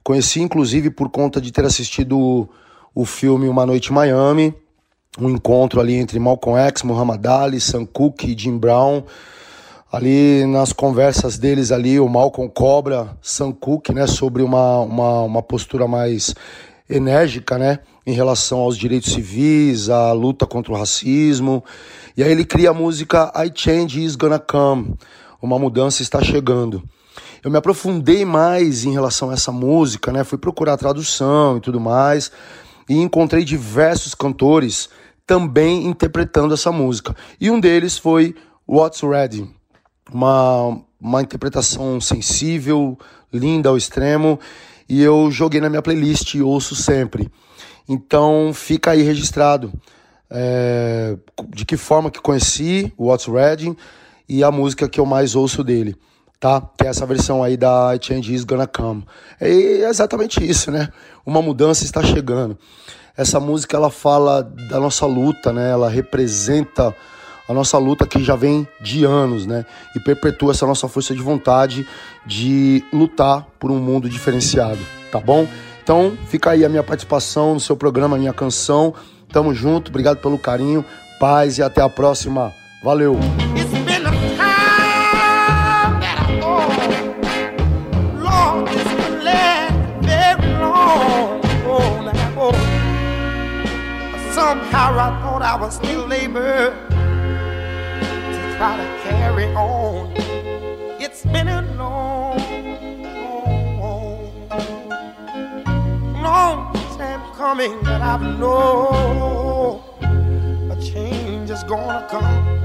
Conheci 0.05 0.41
inclusive 0.41 0.91
por 0.91 1.11
conta 1.11 1.41
de 1.41 1.51
ter 1.51 1.65
assistido 1.65 2.49
o 2.95 3.05
filme 3.05 3.49
Uma 3.49 3.67
Noite 3.67 3.91
em 3.91 3.95
Miami, 3.95 4.55
um 5.19 5.31
encontro 5.31 5.81
ali 5.81 5.95
entre 5.95 6.19
Malcolm 6.19 6.59
X, 6.69 6.83
Muhammad 6.83 7.25
Ali, 7.27 7.61
Sam 7.61 7.85
Cooke 7.87 8.33
e 8.33 8.39
Jim 8.39 8.59
Brown 8.59 9.03
ali 9.91 10.45
nas 10.47 10.73
conversas 10.73 11.39
deles 11.39 11.71
ali, 11.71 11.99
o 11.99 12.09
Malcolm 12.09 12.51
cobra 12.53 13.17
Sam 13.23 13.53
Cooke, 13.53 13.95
né, 13.95 14.07
sobre 14.07 14.43
uma, 14.43 14.81
uma, 14.81 15.23
uma 15.23 15.43
postura 15.43 15.87
mais 15.87 16.35
enérgica, 16.89 17.57
né, 17.57 17.79
em 18.07 18.13
relação 18.13 18.59
aos 18.59 18.77
direitos 18.77 19.13
civis, 19.13 19.89
à 19.89 20.13
luta 20.13 20.47
contra 20.47 20.73
o 20.73 20.77
racismo. 20.77 21.65
E 22.17 22.23
aí 22.23 22.31
ele 22.31 22.45
cria 22.45 22.71
a 22.71 22.75
música 22.75 23.33
I 23.35 23.51
Change 23.55 24.05
Is 24.05 24.17
Gonna 24.17 24.39
Come, 24.39 24.95
uma 25.41 25.59
mudança 25.59 26.03
está 26.03 26.23
chegando. 26.23 26.83
Eu 27.43 27.51
me 27.51 27.57
aprofundei 27.57 28.25
mais 28.25 28.85
em 28.85 28.93
relação 28.93 29.31
a 29.31 29.35
essa 29.35 29.53
música, 29.53 30.13
né, 30.13 30.25
fui 30.25 30.37
procurar 30.37 30.77
tradução 30.77 31.57
e 31.57 31.61
tudo 31.61 31.81
mais, 31.81 32.31
e 32.89 32.97
encontrei 32.97 33.45
diversos 33.45 34.15
cantores 34.15 34.89
também 35.27 35.87
interpretando 35.87 36.55
essa 36.55 36.71
música. 36.71 37.15
E 37.41 37.51
um 37.51 37.59
deles 37.59 37.99
foi 37.99 38.35
What's 38.67 39.03
Ready, 39.03 39.49
uma, 40.13 40.81
uma 41.01 41.23
interpretação 41.23 42.01
sensível, 42.01 42.97
linda 43.33 43.69
ao 43.69 43.77
extremo, 43.77 44.39
e 44.89 45.03
eu 45.03 45.31
joguei 45.31 45.61
na 45.61 45.69
minha 45.69 45.83
playlist 45.83 46.35
e 46.35 46.43
ouço 46.43 46.77
sempre. 46.77 47.29
Então 47.89 48.53
fica 48.55 48.93
aí 48.93 49.03
registrado 49.03 49.73
é, 50.31 51.17
de 51.49 51.65
que 51.65 51.77
forma 51.77 52.11
que 52.11 52.21
conheci 52.21 52.93
o 52.97 53.07
What's 53.07 53.27
Reading 53.27 53.77
e 54.29 54.43
a 54.43 54.51
música 54.51 54.89
que 54.89 54.99
eu 54.99 55.07
mais 55.07 55.35
ouço 55.37 55.63
dele, 55.63 55.97
tá? 56.41 56.61
Que 56.77 56.87
é 56.87 56.91
essa 56.91 57.07
versão 57.07 57.43
aí 57.43 57.57
da 57.57 57.97
Change 58.01 58.35
Is 58.35 58.45
Gonna 58.45 58.67
Come. 58.67 59.05
É 59.41 59.49
exatamente 59.89 60.45
isso, 60.45 60.71
né? 60.71 60.89
Uma 61.25 61.43
mudança 61.43 61.85
está 61.85 62.03
chegando. 62.03 62.59
Essa 63.17 63.41
música 63.41 63.77
ela 63.77 63.91
fala 63.91 64.43
da 64.43 64.79
nossa 64.79 65.07
luta, 65.07 65.53
né? 65.53 65.71
Ela 65.71 65.89
representa 65.89 66.95
a 67.49 67.55
nossa 67.55 67.79
luta 67.79 68.07
que 68.07 68.23
já 68.23 68.37
vem 68.37 68.67
de 68.81 69.05
anos, 69.05 69.47
né? 69.47 69.65
E 69.95 70.01
perpetua 70.01 70.53
essa 70.53 70.67
nossa 70.67 70.89
força 70.89 71.15
de 71.15 71.23
vontade 71.23 71.87
de 72.27 72.85
lutar 72.93 73.47
por 73.59 73.71
um 73.71 73.79
mundo 73.79 74.09
diferenciado, 74.09 74.81
tá 75.11 75.21
bom? 75.21 75.47
Então, 75.83 76.19
fica 76.27 76.51
aí 76.51 76.65
a 76.65 76.69
minha 76.69 76.83
participação 76.83 77.55
no 77.55 77.61
seu 77.61 77.77
programa, 77.77 78.17
a 78.17 78.19
minha 78.19 78.33
canção. 78.33 78.93
Tamo 79.33 79.55
junto, 79.55 79.89
obrigado 79.89 80.19
pelo 80.19 80.39
carinho, 80.39 80.85
paz 81.21 81.59
e 81.59 81.63
até 81.63 81.81
a 81.81 81.89
próxima. 81.89 82.53
Valeu! 82.83 83.17
Still 95.71 96.07
labor. 96.07 96.75
try 98.57 98.77
to 98.77 98.87
carry 99.03 99.47
on. 99.55 100.13
It's 100.99 101.25
been 101.27 101.49
a 101.49 101.61
long, 101.77 102.39
long, 103.81 104.33
long 106.23 106.73
time 106.97 107.21
coming 107.35 107.73
a 110.71 110.77
change 110.81 111.51
is 111.51 111.63
gonna 111.65 112.07
come. 112.09 112.57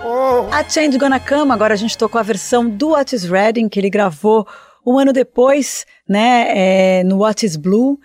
Oh. 0.00 0.48
A 0.52 0.64
Change 0.64 0.96
Gonna 0.96 1.20
Come, 1.20 1.52
agora 1.52 1.74
a 1.74 1.76
gente 1.76 1.98
tocou 1.98 2.18
a 2.18 2.22
versão 2.22 2.66
do 2.68 2.92
Otis 2.92 3.24
Redding, 3.24 3.68
que 3.68 3.78
ele 3.78 3.90
gravou 3.90 4.46
um 4.86 4.98
ano 4.98 5.12
depois, 5.12 5.84
né, 6.08 7.00
é, 7.00 7.04
no 7.04 7.18
What 7.18 7.44
is 7.44 7.56
Blue. 7.56 7.98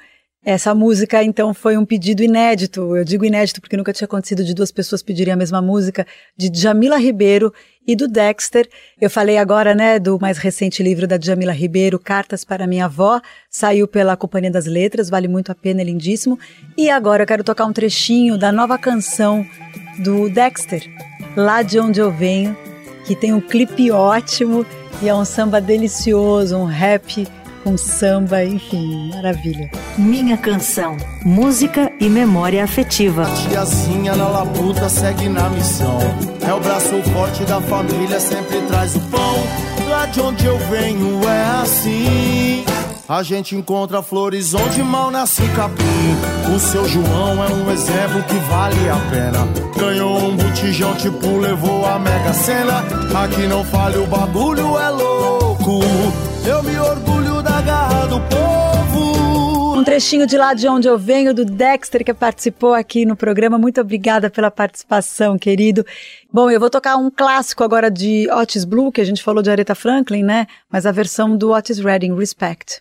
Essa 0.45 0.75
música, 0.75 1.23
então, 1.23 1.53
foi 1.53 1.77
um 1.77 1.86
pedido 1.86 2.21
inédito. 2.21 2.97
Eu 2.97 3.06
digo 3.06 3.23
inédito 3.23 3.62
porque 3.62 3.77
nunca 3.77 3.93
tinha 3.93 4.06
acontecido 4.06 4.43
de 4.43 4.53
duas 4.53 4.73
pessoas 4.73 5.01
pedirem 5.01 5.34
a 5.34 5.38
mesma 5.38 5.62
música, 5.62 6.06
de 6.36 6.51
Jamila 6.53 6.97
Ribeiro 6.97 7.53
e 7.88 7.95
do 7.95 8.10
Dexter. 8.10 8.67
Eu 8.99 9.10
falei 9.10 9.38
agora, 9.38 9.73
né, 9.73 9.99
do 9.99 10.19
mais 10.19 10.38
recente 10.38 10.84
livro 10.84 11.08
da 11.08 11.17
Jamila 11.17 11.53
Ribeiro, 11.53 11.97
Cartas 11.97 12.43
para 12.43 12.67
Minha 12.67 12.86
Avó, 12.86 13.21
saiu 13.49 13.88
pela 13.88 14.17
Companhia 14.17 14.51
das 14.51 14.65
Letras, 14.65 15.10
vale 15.10 15.29
muito 15.29 15.49
a 15.49 15.56
pena, 15.56 15.79
é 15.79 15.86
lindíssimo. 15.86 16.38
E 16.77 16.89
agora 16.89 17.23
eu 17.23 17.27
quero 17.27 17.43
tocar 17.43 17.65
um 17.65 17.71
trechinho 17.71 18.38
da 18.38 18.51
nova 18.51 18.77
canção 18.77 19.45
do 19.99 20.29
Dexter, 20.29 20.84
Lá 21.38 21.62
de 21.62 21.79
Onde 21.79 22.01
Eu 22.01 22.12
Venho, 22.12 22.58
que 23.06 23.15
tem 23.15 23.32
um 23.32 23.39
clipe 23.39 23.91
ótimo 23.91 24.65
e 25.01 25.08
é 25.08 25.15
um 25.15 25.23
samba 25.23 25.62
delicioso, 25.62 26.58
um 26.58 26.65
rap 26.65 27.25
com 27.63 27.78
samba, 27.78 28.43
enfim, 28.43 29.10
maravilha. 29.13 29.71
Minha 29.97 30.38
canção, 30.38 30.97
música 31.23 31.91
e 31.99 32.10
memória 32.10 32.63
afetiva. 32.63 33.26
Tiazinha 33.49 34.15
na 34.15 34.28
labuta 34.28 34.89
segue 34.89 35.30
na 35.30 35.49
missão. 35.49 35.97
É 36.45 36.54
o 36.54 36.60
braço 36.60 37.02
forte 37.13 37.43
da 37.45 37.62
família, 37.62 38.19
sempre 38.19 38.62
traz 38.67 38.95
o 38.95 38.99
pão. 38.99 39.36
Lá 39.89 40.06
de 40.08 40.19
onde 40.19 40.45
eu 40.45 40.58
venho 40.69 41.21
é 41.28 41.62
assim. 41.62 42.65
A 43.08 43.21
gente 43.21 43.56
encontra 43.56 44.02
flores 44.02 44.54
onde 44.54 44.82
mal 44.84 45.12
nasce 45.12 45.43
capim. 45.56 46.54
O 46.54 46.60
seu 46.60 46.88
João 46.88 47.43
é 47.43 47.49
um 47.49 47.71
exemplo 47.71 48.23
que 48.23 48.36
vale 48.49 48.89
a 48.89 48.95
pena. 49.10 49.47
Ganhou 49.78 50.30
um 50.30 50.36
botijão, 50.36 50.93
tipo, 50.95 51.38
levou 51.38 51.86
a 51.86 51.99
mega 51.99 52.34
cena. 52.34 52.80
Aqui 53.23 53.45
não 53.47 53.63
falha 53.65 54.02
o 54.02 54.08
bagulho, 54.08 54.78
é 54.78 54.89
louco. 54.89 55.33
Eu 56.45 56.62
me 56.62 56.77
orgulho 56.77 57.41
da 57.41 57.62
garra 57.62 58.06
do 58.08 58.19
povo. 58.19 59.77
Um 59.79 59.84
trechinho 59.84 60.27
de 60.27 60.38
lá 60.38 60.53
de 60.53 60.67
onde 60.67 60.88
eu 60.88 60.97
venho, 60.97 61.34
do 61.34 61.45
Dexter, 61.45 62.03
que 62.03 62.13
participou 62.13 62.73
aqui 62.73 63.06
no 63.06 63.15
programa. 63.15 63.58
Muito 63.58 63.79
obrigada 63.79 64.29
pela 64.29 64.51
participação, 64.51 65.38
querido. 65.38 65.86
Bom, 66.32 66.49
eu 66.49 66.60
vou 66.60 66.69
tocar 66.69 66.97
um 66.97 67.10
clássico 67.10 67.63
agora 67.63 67.89
de 67.89 68.29
Otis 68.32 68.65
Blue, 68.65 68.91
que 68.91 69.01
a 69.01 69.06
gente 69.06 69.23
falou 69.23 69.41
de 69.41 69.49
Aretha 69.49 69.75
Franklin, 69.75 70.23
né? 70.23 70.47
Mas 70.69 70.86
a 70.86 70.91
versão 70.91 71.36
do 71.36 71.51
Otis 71.51 71.79
Redding, 71.79 72.15
Respect. 72.15 72.79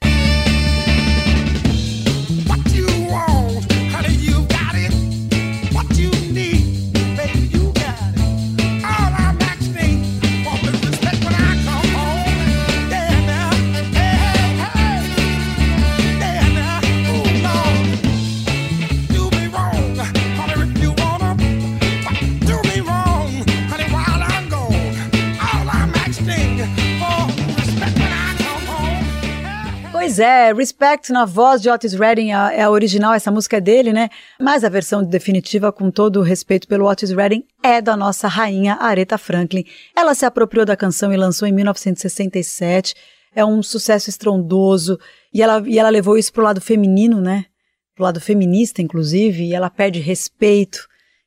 Respect 30.55 31.12
na 31.12 31.25
voz 31.25 31.61
de 31.61 31.71
Otis 31.71 31.95
Redding 31.95 32.33
é, 32.33 32.59
é 32.59 32.62
a 32.62 32.71
original, 32.71 33.12
essa 33.12 33.31
música 33.31 33.57
é 33.57 33.61
dele, 33.61 33.93
né? 33.93 34.09
Mas 34.41 34.65
a 34.65 34.69
versão 34.69 35.03
definitiva, 35.03 35.73
com 35.73 35.91
todo 35.91 36.21
o 36.21 36.23
respeito 36.23 36.67
pelo 36.69 36.88
Otis 36.88 37.11
Redding, 37.11 37.45
é 37.62 37.81
da 37.81 37.97
nossa 37.97 38.29
rainha 38.29 38.77
Aretha 38.81 39.19
Franklin. 39.19 39.65
Ela 39.97 40.15
se 40.15 40.25
apropriou 40.25 40.65
da 40.65 40.77
canção 40.77 41.12
e 41.12 41.17
lançou 41.17 41.47
em 41.47 41.53
1967. 41.53 42.95
É 43.35 43.45
um 43.45 43.62
sucesso 43.62 44.11
estrondoso 44.11 44.99
e 45.33 45.43
ela, 45.43 45.62
e 45.67 45.79
ela 45.79 45.88
levou 45.88 46.19
isso 46.19 46.33
pro 46.33 46.45
lado 46.45 46.61
feminino, 46.61 47.21
né? 47.21 47.47
Pro 47.95 48.05
lado 48.05 48.21
feminista, 48.21 48.83
inclusive, 48.83 49.45
e 49.45 49.55
ela 49.55 49.71
perde 49.71 50.01
respeito. 50.01 50.87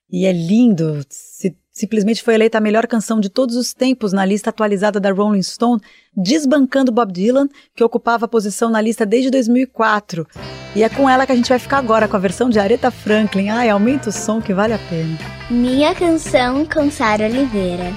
E 0.10 0.26
é 0.26 0.32
lindo. 0.32 1.04
Se 1.10 1.56
simplesmente 1.76 2.24
foi 2.24 2.34
eleita 2.36 2.58
a 2.58 2.62
melhor 2.62 2.88
canção 2.88 3.20
de 3.20 3.30
todos 3.30 3.58
os 3.58 3.74
tempos 3.74 4.14
na 4.14 4.26
lista 4.26 4.50
atualizada 4.50 4.98
da 4.98 5.12
Rolling 5.12 5.44
Stone, 5.44 5.82
desbancando 6.16 6.92
Bob 6.92 7.12
Dylan, 7.12 7.50
que 7.76 7.84
ocupava 7.84 8.26
a 8.26 8.30
posição 8.30 8.70
na 8.70 8.80
lista 8.80 9.06
desde 9.06 9.30
2004. 9.30 10.26
E 10.74 10.84
é 10.84 10.90
com 10.90 11.10
ela 11.10 11.26
que 11.26 11.34
a 11.34 11.36
gente 11.36 11.50
vai 11.50 11.60
ficar 11.60 11.78
agora, 11.78 12.08
com 12.08 12.16
a 12.16 12.20
versão 12.20 12.50
de 12.50 12.58
Aretha 12.58 12.90
Franklin. 12.90 13.50
Ai, 13.50 13.70
aumenta 13.70 14.10
o 14.10 14.14
som 14.14 14.42
que 14.42 14.54
vale 14.54 14.74
a 14.74 14.80
pena. 14.90 15.18
Minha 15.52 15.94
canção 15.94 16.66
com 16.66 16.90
Sara 16.90 17.26
Oliveira. 17.26 17.94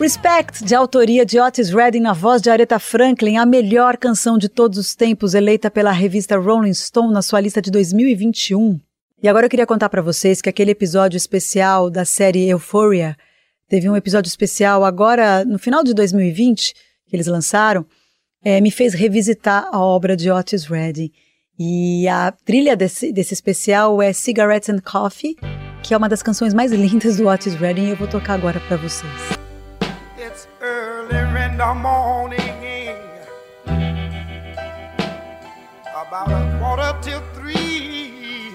Respect, 0.00 0.64
de 0.64 0.76
autoria 0.76 1.26
de 1.26 1.40
Otis 1.40 1.70
Redding 1.70 1.98
na 1.98 2.12
voz 2.12 2.40
de 2.40 2.48
Aretha 2.48 2.78
Franklin, 2.78 3.36
a 3.36 3.44
melhor 3.44 3.96
canção 3.96 4.38
de 4.38 4.48
todos 4.48 4.78
os 4.78 4.94
tempos, 4.94 5.34
eleita 5.34 5.72
pela 5.72 5.90
revista 5.90 6.38
Rolling 6.38 6.72
Stone 6.72 7.12
na 7.12 7.20
sua 7.20 7.40
lista 7.40 7.60
de 7.60 7.68
2021. 7.68 8.78
E 9.20 9.28
agora 9.28 9.46
eu 9.46 9.50
queria 9.50 9.66
contar 9.66 9.88
para 9.88 10.00
vocês 10.00 10.40
que 10.40 10.48
aquele 10.48 10.70
episódio 10.70 11.16
especial 11.16 11.90
da 11.90 12.04
série 12.04 12.48
Euphoria, 12.48 13.16
teve 13.68 13.90
um 13.90 13.96
episódio 13.96 14.28
especial 14.28 14.84
agora 14.84 15.44
no 15.44 15.58
final 15.58 15.82
de 15.82 15.92
2020, 15.92 16.74
que 17.04 17.16
eles 17.16 17.26
lançaram, 17.26 17.84
é, 18.44 18.60
me 18.60 18.70
fez 18.70 18.94
revisitar 18.94 19.68
a 19.72 19.80
obra 19.80 20.16
de 20.16 20.30
Otis 20.30 20.64
Redding. 20.66 21.10
E 21.58 22.06
a 22.06 22.30
trilha 22.30 22.76
desse, 22.76 23.12
desse 23.12 23.34
especial 23.34 24.00
é 24.00 24.12
Cigarettes 24.12 24.68
and 24.68 24.78
Coffee, 24.78 25.36
que 25.82 25.92
é 25.92 25.96
uma 25.96 26.08
das 26.08 26.22
canções 26.22 26.54
mais 26.54 26.70
lindas 26.72 27.16
do 27.16 27.26
Otis 27.26 27.54
Redding 27.54 27.86
e 27.86 27.90
eu 27.90 27.96
vou 27.96 28.06
tocar 28.06 28.34
agora 28.34 28.60
para 28.60 28.76
vocês. 28.76 29.47
The 31.58 31.74
morning, 31.74 32.94
about 35.90 36.30
a 36.30 36.56
quarter 36.60 36.96
till 37.02 37.20
three. 37.34 38.52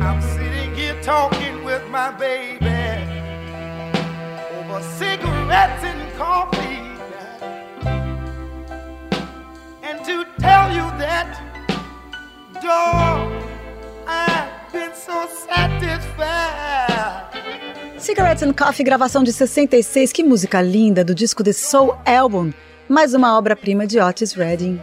I'm 0.00 0.20
sitting 0.20 0.74
here 0.74 1.00
talking 1.02 1.62
with 1.62 1.88
my 1.88 2.10
baby 2.10 2.66
over 4.58 4.82
cigarettes 4.98 5.84
and 5.84 6.12
coffee. 6.18 6.82
And 9.84 10.04
to 10.04 10.26
tell 10.40 10.72
you 10.72 10.86
that, 10.98 11.30
dog, 12.60 13.40
I've 14.04 14.72
been 14.72 14.94
so 14.94 15.28
satisfied. 15.46 17.07
Cigarettes 18.00 18.44
and 18.44 18.52
Coffee, 18.52 18.84
gravação 18.84 19.24
de 19.24 19.32
66, 19.32 20.12
que 20.12 20.22
música 20.22 20.62
linda, 20.62 21.04
do 21.04 21.14
disco 21.14 21.42
The 21.42 21.52
Soul 21.52 21.96
Album, 22.06 22.52
mais 22.88 23.12
uma 23.12 23.36
obra-prima 23.36 23.88
de 23.88 23.98
Otis 23.98 24.34
Redding. 24.34 24.80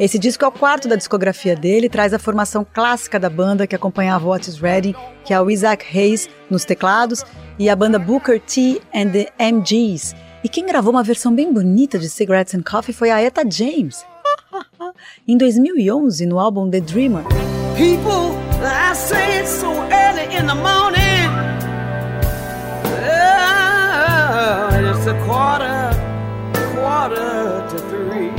Esse 0.00 0.18
disco 0.18 0.44
é 0.44 0.48
o 0.48 0.52
quarto 0.52 0.88
da 0.88 0.96
discografia 0.96 1.54
dele, 1.54 1.88
traz 1.88 2.12
a 2.12 2.18
formação 2.18 2.66
clássica 2.70 3.20
da 3.20 3.30
banda 3.30 3.68
que 3.68 3.76
acompanhava 3.76 4.28
Otis 4.28 4.58
Redding, 4.58 4.96
que 5.24 5.32
é 5.32 5.40
o 5.40 5.48
Isaac 5.48 5.86
Hayes 5.96 6.28
nos 6.50 6.64
teclados, 6.64 7.24
e 7.56 7.70
a 7.70 7.76
banda 7.76 8.00
Booker 8.00 8.40
T 8.40 8.82
and 8.92 9.10
the 9.10 9.28
MGs. 9.38 10.16
E 10.42 10.48
quem 10.48 10.66
gravou 10.66 10.92
uma 10.92 11.04
versão 11.04 11.32
bem 11.32 11.52
bonita 11.52 12.00
de 12.00 12.08
Cigarettes 12.10 12.54
and 12.54 12.62
Coffee 12.62 12.92
foi 12.92 13.10
a 13.10 13.22
Etta 13.22 13.42
James. 13.48 14.04
em 15.26 15.38
2011, 15.38 16.26
no 16.26 16.40
álbum 16.40 16.68
The 16.68 16.80
Dreamer. 16.80 17.22
People, 17.76 18.36
it's 25.08 25.14
a 25.14 25.24
quarter, 25.24 25.92
quarter 26.74 27.68
to 27.70 27.78
three. 27.90 28.30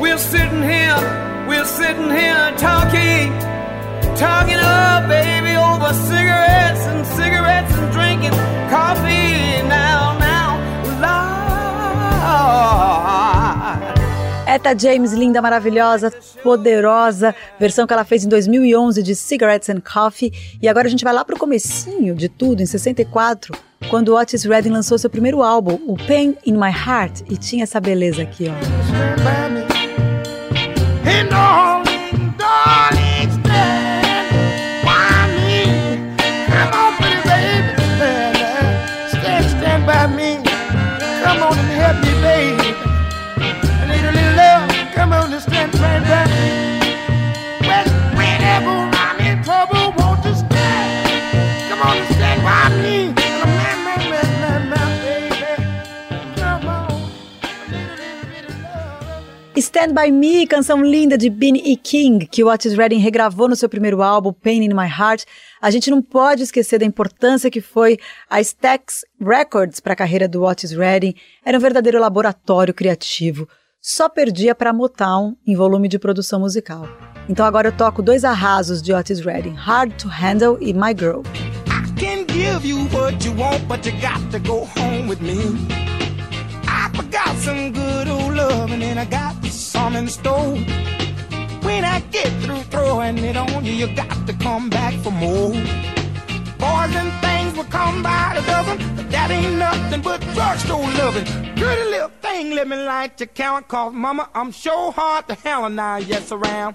We're 0.00 0.16
sitting 0.16 0.62
here, 0.62 1.46
we're 1.46 1.66
sitting 1.66 2.10
here 2.10 2.54
talking, 2.56 3.32
talking 4.16 4.56
up, 4.56 5.08
baby, 5.08 5.56
over 5.56 5.92
cigarettes 5.92 6.86
and 6.86 7.06
cigarettes 7.06 7.74
and 7.74 7.92
drinking 7.92 8.32
coffee 8.70 9.62
now, 9.68 10.16
now, 10.18 10.56
Lord. 11.02 11.36
Etta 14.56 14.74
James, 14.74 15.12
linda, 15.12 15.42
maravilhosa, 15.42 16.10
poderosa, 16.42 17.34
versão 17.60 17.86
que 17.86 17.92
ela 17.92 18.06
fez 18.06 18.24
em 18.24 18.28
2011 18.28 19.02
de 19.02 19.14
Cigarettes 19.14 19.68
and 19.68 19.82
Coffee. 19.82 20.32
E 20.62 20.66
agora 20.66 20.86
a 20.86 20.90
gente 20.90 21.04
vai 21.04 21.12
lá 21.12 21.22
pro 21.26 21.38
comecinho 21.38 22.14
de 22.14 22.26
tudo, 22.26 22.62
em 22.62 22.66
64, 22.66 23.54
quando 23.90 24.16
Otis 24.16 24.44
Redding 24.44 24.70
lançou 24.70 24.96
seu 24.96 25.10
primeiro 25.10 25.42
álbum, 25.42 25.78
o 25.86 25.94
Pain 26.06 26.36
in 26.46 26.54
My 26.54 26.72
Heart, 26.72 27.20
e 27.28 27.36
tinha 27.36 27.64
essa 27.64 27.78
beleza 27.78 28.22
aqui, 28.22 28.46
ó. 28.48 29.45
Stand 59.58 59.94
By 59.94 60.12
Me, 60.12 60.46
canção 60.46 60.84
linda 60.84 61.16
de 61.16 61.30
Beanie 61.30 61.62
E. 61.64 61.76
King, 61.78 62.26
que 62.26 62.44
o 62.44 62.52
Otis 62.52 62.74
Redding 62.74 62.98
regravou 62.98 63.48
no 63.48 63.56
seu 63.56 63.70
primeiro 63.70 64.02
álbum, 64.02 64.30
Pain 64.30 64.62
in 64.62 64.74
My 64.74 64.86
Heart. 64.86 65.24
A 65.62 65.70
gente 65.70 65.90
não 65.90 66.02
pode 66.02 66.42
esquecer 66.42 66.78
da 66.78 66.84
importância 66.84 67.50
que 67.50 67.62
foi 67.62 67.96
a 68.28 68.38
Stax 68.38 69.06
Records 69.18 69.80
para 69.80 69.94
a 69.94 69.96
carreira 69.96 70.28
do 70.28 70.44
Otis 70.44 70.72
Redding. 70.72 71.14
Era 71.42 71.56
um 71.56 71.60
verdadeiro 71.60 71.98
laboratório 71.98 72.74
criativo. 72.74 73.48
Só 73.80 74.10
perdia 74.10 74.54
para 74.54 74.74
Motown 74.74 75.34
em 75.46 75.56
volume 75.56 75.88
de 75.88 75.98
produção 75.98 76.40
musical. 76.40 76.86
Então 77.26 77.46
agora 77.46 77.68
eu 77.68 77.72
toco 77.72 78.02
dois 78.02 78.24
arrasos 78.24 78.82
de 78.82 78.92
Otis 78.92 79.20
Redding, 79.20 79.54
Hard 79.54 79.94
to 79.96 80.08
Handle 80.08 80.58
e 80.60 80.74
My 80.74 80.94
Girl. 80.94 81.22
I 81.66 81.98
can 81.98 82.26
give 82.28 82.68
you 82.68 82.86
what 82.92 83.26
you 83.26 83.34
want, 83.34 83.64
but 83.66 83.86
you 83.86 83.92
got 84.02 84.20
to 84.32 84.38
go 84.38 84.68
home 84.78 85.08
with 85.08 85.22
me. 85.22 85.86
I 86.68 86.90
got 87.10 87.36
some 87.38 87.72
good 87.72 88.08
old 88.08 88.34
loving 88.34 88.82
and 88.82 88.98
I 88.98 89.04
got 89.06 89.35
some 89.76 89.94
in 89.94 90.08
store. 90.08 90.54
When 91.66 91.82
I 91.84 91.96
get 92.16 92.30
through 92.42 92.62
throwing 92.74 93.18
it 93.18 93.36
on 93.36 93.64
you, 93.64 93.74
you 93.82 93.88
got 93.94 94.18
to 94.28 94.32
come 94.46 94.70
back 94.70 94.94
for 95.04 95.12
more. 95.24 95.52
Boys 96.64 96.92
and 97.00 97.12
things 97.26 97.50
will 97.56 97.70
come 97.80 97.96
by 98.02 98.24
the 98.36 98.42
dozen, 98.52 98.76
but 98.96 99.06
that 99.14 99.28
ain't 99.30 99.56
nothing 99.66 100.00
but 100.08 100.20
drugstore 100.34 100.88
loving. 101.00 101.26
Pretty 101.60 101.84
little 101.94 102.12
thing, 102.24 102.44
let 102.58 102.66
me 102.68 102.76
light 102.76 103.20
your 103.20 103.32
count, 103.42 103.68
cause 103.68 103.92
mama, 103.92 104.24
I'm 104.34 104.50
sure 104.50 104.92
hard 104.92 105.28
to 105.28 105.36
and 105.66 105.78
I 105.80 105.98
yes 105.98 106.32
around. 106.32 106.72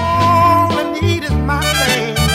All 0.00 0.68
I 0.80 0.84
need 1.00 1.24
is 1.24 1.36
my 1.50 1.60
thing. 1.62 2.28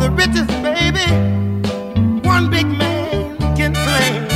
the 0.00 0.10
richest 0.12 0.48
baby 0.48 0.59
one 2.40 2.50
big 2.50 2.66
man 2.66 3.36
can 3.56 3.74
claim. 3.74 4.26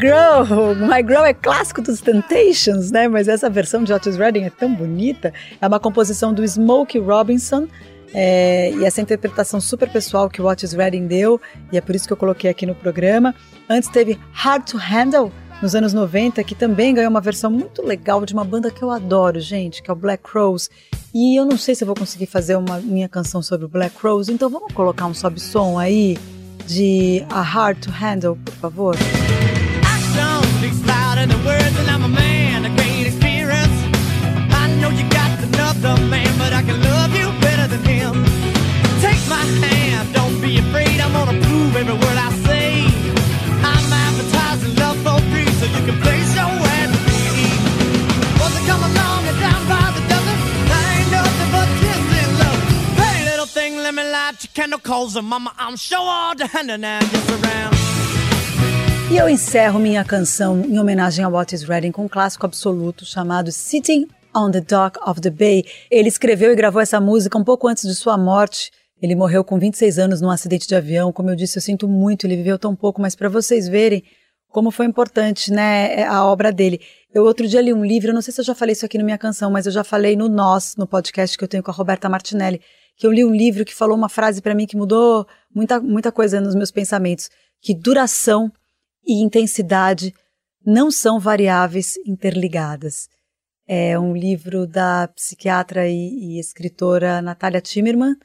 girl. 0.00 0.74
My 0.74 1.02
Girl 1.06 1.24
é 1.24 1.34
clássico 1.34 1.82
dos 1.82 2.00
Temptations, 2.00 2.90
né? 2.90 3.06
Mas 3.06 3.28
essa 3.28 3.50
versão 3.50 3.84
de 3.84 3.92
Otis 3.92 4.16
Redding 4.16 4.44
é 4.44 4.50
tão 4.50 4.74
bonita. 4.74 5.32
É 5.60 5.66
uma 5.66 5.78
composição 5.78 6.32
do 6.32 6.42
Smokey 6.42 6.98
Robinson. 6.98 7.68
É, 8.12 8.72
e 8.72 8.84
essa 8.84 9.00
interpretação 9.00 9.60
super 9.60 9.88
pessoal 9.88 10.28
que 10.28 10.42
o 10.42 10.46
Otis 10.46 10.72
Redding 10.72 11.06
deu, 11.06 11.40
e 11.70 11.78
é 11.78 11.80
por 11.80 11.94
isso 11.94 12.08
que 12.08 12.12
eu 12.12 12.16
coloquei 12.16 12.50
aqui 12.50 12.66
no 12.66 12.74
programa. 12.74 13.34
Antes 13.68 13.88
teve 13.88 14.18
Hard 14.32 14.64
to 14.64 14.76
Handle, 14.78 15.30
nos 15.62 15.76
anos 15.76 15.92
90, 15.92 16.42
que 16.42 16.56
também 16.56 16.92
ganhou 16.92 17.10
uma 17.10 17.20
versão 17.20 17.52
muito 17.52 17.82
legal 17.82 18.24
de 18.26 18.34
uma 18.34 18.44
banda 18.44 18.68
que 18.68 18.82
eu 18.82 18.90
adoro, 18.90 19.38
gente, 19.38 19.80
que 19.80 19.88
é 19.88 19.92
o 19.92 19.96
Black 19.96 20.24
Rose. 20.34 20.68
E 21.14 21.38
eu 21.38 21.44
não 21.44 21.56
sei 21.56 21.76
se 21.76 21.84
eu 21.84 21.86
vou 21.86 21.94
conseguir 21.94 22.26
fazer 22.26 22.56
uma 22.56 22.80
minha 22.80 23.08
canção 23.08 23.42
sobre 23.42 23.66
o 23.66 23.68
Black 23.68 23.94
Rose, 24.02 24.32
então 24.32 24.50
vamos 24.50 24.72
colocar 24.72 25.06
um 25.06 25.14
sobe-som 25.14 25.78
aí 25.78 26.18
de 26.66 27.24
A 27.30 27.42
Hard 27.42 27.78
to 27.78 27.90
Handle, 27.90 28.36
por 28.44 28.54
favor. 28.54 28.96
Speaks 30.60 30.84
louder 30.84 31.24
than 31.24 31.42
words, 31.42 31.74
and 31.80 31.88
I'm 31.88 32.04
a 32.04 32.08
man 32.08 32.66
of 32.66 32.76
great 32.76 33.06
experience. 33.06 33.76
I 34.62 34.68
know 34.80 34.90
you 34.90 35.08
got 35.08 35.30
another 35.48 35.96
man, 36.12 36.30
but 36.36 36.52
I 36.52 36.60
can 36.60 36.78
love 36.82 37.12
you 37.16 37.28
better 37.40 37.66
than 37.72 37.82
him. 37.82 38.14
Take 39.00 39.22
my 39.32 39.44
hand, 39.64 40.12
don't 40.12 40.38
be 40.44 40.58
afraid. 40.58 41.00
I'm 41.00 41.12
gonna 41.16 41.40
prove 41.46 41.72
every 41.80 41.96
word 42.02 42.18
I 42.28 42.30
say. 42.44 42.68
I'm 43.72 43.86
advertising 44.04 44.74
love 44.82 44.98
for 45.04 45.18
free, 45.32 45.50
so 45.58 45.64
you 45.76 45.82
can 45.88 45.96
place 46.04 46.30
your 46.36 46.52
ad 46.76 46.88
with 46.92 47.06
me. 47.08 47.46
Once 48.44 48.56
I 48.60 48.62
come 48.70 48.84
along 48.90 49.20
and 49.30 49.38
down 49.40 49.62
by 49.72 49.86
the 49.96 50.02
dozen, 50.12 50.38
I 50.76 50.82
ain't 50.96 51.10
nothing 51.16 51.50
but 51.56 51.68
kissing 51.80 52.32
love. 52.42 52.60
Hey, 53.00 53.16
little 53.30 53.50
thing, 53.56 53.72
let 53.78 53.94
me 53.94 54.04
light 54.04 54.36
your 54.44 54.52
candle, 54.52 54.78
cause 54.78 55.16
uh, 55.16 55.22
mama, 55.22 55.54
I'm 55.56 55.76
sure 55.76 56.04
all 56.18 56.34
the 56.34 56.46
hand 56.46 56.70
and 56.70 56.84
just 57.08 57.30
around. 57.30 57.79
E 59.10 59.16
eu 59.16 59.28
encerro 59.28 59.80
minha 59.80 60.04
canção 60.04 60.60
em 60.60 60.78
homenagem 60.78 61.24
a 61.24 61.28
Otis 61.28 61.64
Redding 61.64 61.90
com 61.90 62.04
um 62.04 62.08
clássico 62.08 62.46
absoluto 62.46 63.04
chamado 63.04 63.50
Sitting 63.50 64.06
on 64.32 64.52
the 64.52 64.60
Dock 64.60 65.00
of 65.04 65.20
the 65.20 65.30
Bay. 65.30 65.64
Ele 65.90 66.08
escreveu 66.08 66.52
e 66.52 66.54
gravou 66.54 66.80
essa 66.80 67.00
música 67.00 67.36
um 67.36 67.42
pouco 67.42 67.66
antes 67.66 67.88
de 67.88 67.94
sua 67.96 68.16
morte. 68.16 68.70
Ele 69.02 69.16
morreu 69.16 69.42
com 69.42 69.58
26 69.58 69.98
anos 69.98 70.20
num 70.20 70.30
acidente 70.30 70.68
de 70.68 70.76
avião. 70.76 71.12
Como 71.12 71.28
eu 71.28 71.34
disse, 71.34 71.58
eu 71.58 71.62
sinto 71.62 71.88
muito, 71.88 72.24
ele 72.24 72.36
viveu 72.36 72.56
tão 72.56 72.76
pouco, 72.76 73.02
mas 73.02 73.16
para 73.16 73.28
vocês 73.28 73.66
verem 73.66 74.04
como 74.48 74.70
foi 74.70 74.86
importante, 74.86 75.50
né, 75.50 76.04
a 76.04 76.24
obra 76.24 76.52
dele. 76.52 76.80
Eu 77.12 77.24
outro 77.24 77.48
dia 77.48 77.60
li 77.60 77.72
um 77.72 77.84
livro, 77.84 78.12
não 78.12 78.22
sei 78.22 78.32
se 78.32 78.40
eu 78.40 78.44
já 78.44 78.54
falei 78.54 78.74
isso 78.74 78.86
aqui 78.86 78.96
na 78.96 79.02
minha 79.02 79.18
canção, 79.18 79.50
mas 79.50 79.66
eu 79.66 79.72
já 79.72 79.82
falei 79.82 80.14
no 80.14 80.28
Nós, 80.28 80.76
no 80.76 80.86
podcast 80.86 81.36
que 81.36 81.42
eu 81.42 81.48
tenho 81.48 81.64
com 81.64 81.70
a 81.72 81.74
Roberta 81.74 82.08
Martinelli, 82.08 82.60
que 82.96 83.06
eu 83.08 83.10
li 83.10 83.24
um 83.24 83.34
livro 83.34 83.64
que 83.64 83.74
falou 83.74 83.96
uma 83.96 84.08
frase 84.08 84.40
para 84.40 84.54
mim 84.54 84.66
que 84.66 84.76
mudou 84.76 85.26
muita, 85.52 85.80
muita 85.80 86.12
coisa 86.12 86.40
nos 86.40 86.54
meus 86.54 86.70
pensamentos, 86.70 87.28
que 87.60 87.74
duração 87.74 88.52
e 89.06 89.22
intensidade 89.22 90.14
não 90.64 90.90
são 90.90 91.18
variáveis 91.18 91.96
interligadas. 92.06 93.08
É 93.66 93.98
um 93.98 94.16
livro 94.16 94.66
da 94.66 95.08
psiquiatra 95.08 95.88
e, 95.88 95.94
e 95.94 96.40
escritora 96.40 97.22
Natália 97.22 97.60
Timmerman. 97.60 98.16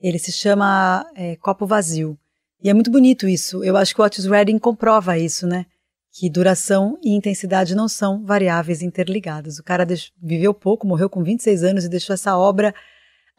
Ele 0.00 0.18
se 0.18 0.32
chama 0.32 1.06
é, 1.14 1.36
Copo 1.36 1.66
Vazio. 1.66 2.18
E 2.62 2.70
é 2.70 2.74
muito 2.74 2.90
bonito 2.90 3.28
isso. 3.28 3.62
Eu 3.62 3.76
acho 3.76 3.94
que 3.94 4.00
o 4.00 4.04
Otis 4.04 4.24
Redding 4.24 4.58
comprova 4.58 5.18
isso, 5.18 5.46
né? 5.46 5.66
Que 6.12 6.30
duração 6.30 6.98
e 7.02 7.14
intensidade 7.14 7.74
não 7.74 7.88
são 7.88 8.24
variáveis 8.24 8.80
interligadas. 8.80 9.58
O 9.58 9.62
cara 9.62 9.86
viveu 10.16 10.54
pouco, 10.54 10.86
morreu 10.86 11.10
com 11.10 11.22
26 11.22 11.62
anos 11.62 11.84
e 11.84 11.90
deixou 11.90 12.14
essa 12.14 12.36
obra 12.36 12.74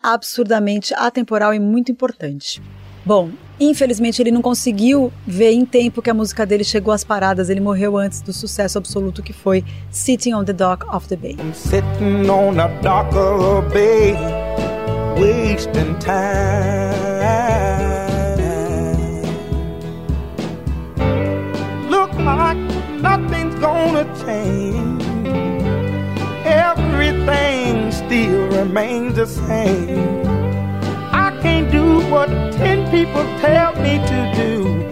absurdamente 0.01 0.93
atemporal 0.93 1.53
e 1.55 1.59
muito 1.59 1.91
importante. 1.91 2.61
Bom, 3.07 3.29
infelizmente 3.57 4.21
ele 4.21 4.31
não 4.31 4.41
conseguiu 4.41 5.13
ver 5.25 5.53
em 5.53 5.65
tempo 5.65 6.01
que 6.01 6.09
a 6.09 6.13
música 6.13 6.45
dele 6.45 6.65
chegou 6.65 6.93
às 6.93 7.05
paradas. 7.05 7.49
Ele 7.49 7.61
morreu 7.61 7.95
antes 7.95 8.19
do 8.19 8.33
sucesso 8.33 8.77
absoluto 8.77 9.23
que 9.23 9.31
foi 9.31 9.63
Sitting 9.89 10.33
on 10.33 10.43
the 10.43 10.51
Dock 10.51 10.85
of 10.93 11.07
the 11.07 11.15
Bay. 11.15 11.37
I'm 11.39 11.53
sitting 11.53 12.29
on 12.29 12.55
the 12.55 12.67
dock 12.81 13.15
of 13.15 13.63
the 13.63 13.73
bay, 13.73 14.13
wasting 15.17 15.97
time. 15.99 16.17
Look 21.89 22.13
like 22.19 22.57
nothing's 23.01 23.55
gonna 23.61 24.03
change. 24.25 25.05
Everything 26.45 27.89
still 27.89 28.49
remains 28.49 29.15
the 29.15 29.27
same. 29.27 30.26
Can't 31.41 31.71
do 31.71 31.99
what 32.11 32.29
ten 32.57 32.89
people 32.91 33.25
tell 33.41 33.75
me 33.81 33.99
to 33.99 34.17
do. 34.35 34.87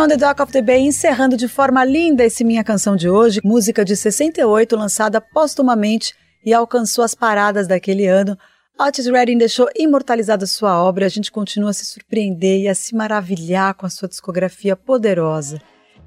On 0.00 0.08
the 0.08 0.16
Dock 0.16 0.40
of 0.40 0.52
the 0.52 0.62
Bay, 0.62 0.80
encerrando 0.80 1.36
de 1.36 1.48
forma 1.48 1.84
linda 1.84 2.24
esse 2.24 2.44
minha 2.44 2.62
canção 2.62 2.96
de 2.96 3.08
hoje, 3.08 3.40
música 3.44 3.84
de 3.84 3.96
68, 3.96 4.76
lançada 4.76 5.20
postumamente 5.20 6.14
e 6.44 6.54
alcançou 6.54 7.04
as 7.04 7.14
paradas 7.14 7.66
daquele 7.66 8.06
ano. 8.06 8.38
Otis 8.78 9.06
Redding 9.06 9.36
deixou 9.36 9.68
imortalizada 9.76 10.46
sua 10.46 10.82
obra 10.82 11.04
e 11.04 11.06
a 11.06 11.10
gente 11.10 11.30
continua 11.30 11.70
a 11.70 11.74
se 11.74 11.84
surpreender 11.84 12.60
e 12.60 12.68
a 12.68 12.74
se 12.74 12.94
maravilhar 12.94 13.74
com 13.74 13.84
a 13.84 13.90
sua 13.90 14.08
discografia 14.08 14.74
poderosa. 14.74 15.60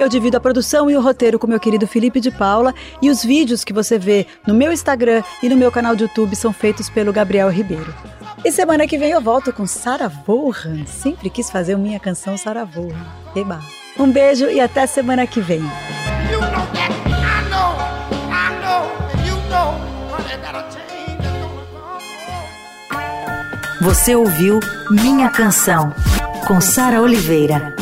Eu 0.00 0.08
divido 0.08 0.34
a 0.34 0.40
produção 0.40 0.88
e 0.88 0.96
o 0.96 1.00
roteiro 1.02 1.38
com 1.38 1.46
meu 1.46 1.60
querido 1.60 1.86
Felipe 1.86 2.20
de 2.20 2.30
Paula 2.30 2.74
e 3.02 3.10
os 3.10 3.22
vídeos 3.22 3.62
que 3.62 3.70
você 3.70 3.98
vê 3.98 4.26
no 4.46 4.54
meu 4.54 4.72
Instagram 4.72 5.22
e 5.42 5.48
no 5.50 5.58
meu 5.58 5.70
canal 5.70 5.94
de 5.94 6.04
YouTube 6.04 6.34
são 6.34 6.54
feitos 6.54 6.88
pelo 6.88 7.12
Gabriel 7.12 7.50
Ribeiro. 7.50 7.94
E 8.42 8.50
semana 8.50 8.86
que 8.86 8.96
vem 8.96 9.10
eu 9.10 9.20
volto 9.20 9.52
com 9.52 9.66
Sarah 9.66 10.08
Vaughan. 10.08 10.86
Sempre 10.86 11.28
quis 11.28 11.50
fazer 11.50 11.76
minha 11.76 12.00
canção 12.00 12.38
Sarah 12.38 12.64
Vaughan. 12.64 12.96
Eba. 13.36 13.60
Um 13.98 14.10
beijo 14.10 14.46
e 14.46 14.58
até 14.58 14.86
semana 14.86 15.26
que 15.26 15.38
vem. 15.38 15.62
Você 23.82 24.14
ouviu 24.14 24.60
Minha 24.90 25.28
Canção, 25.28 25.94
com 26.46 26.58
Sara 26.58 27.02
Oliveira. 27.02 27.74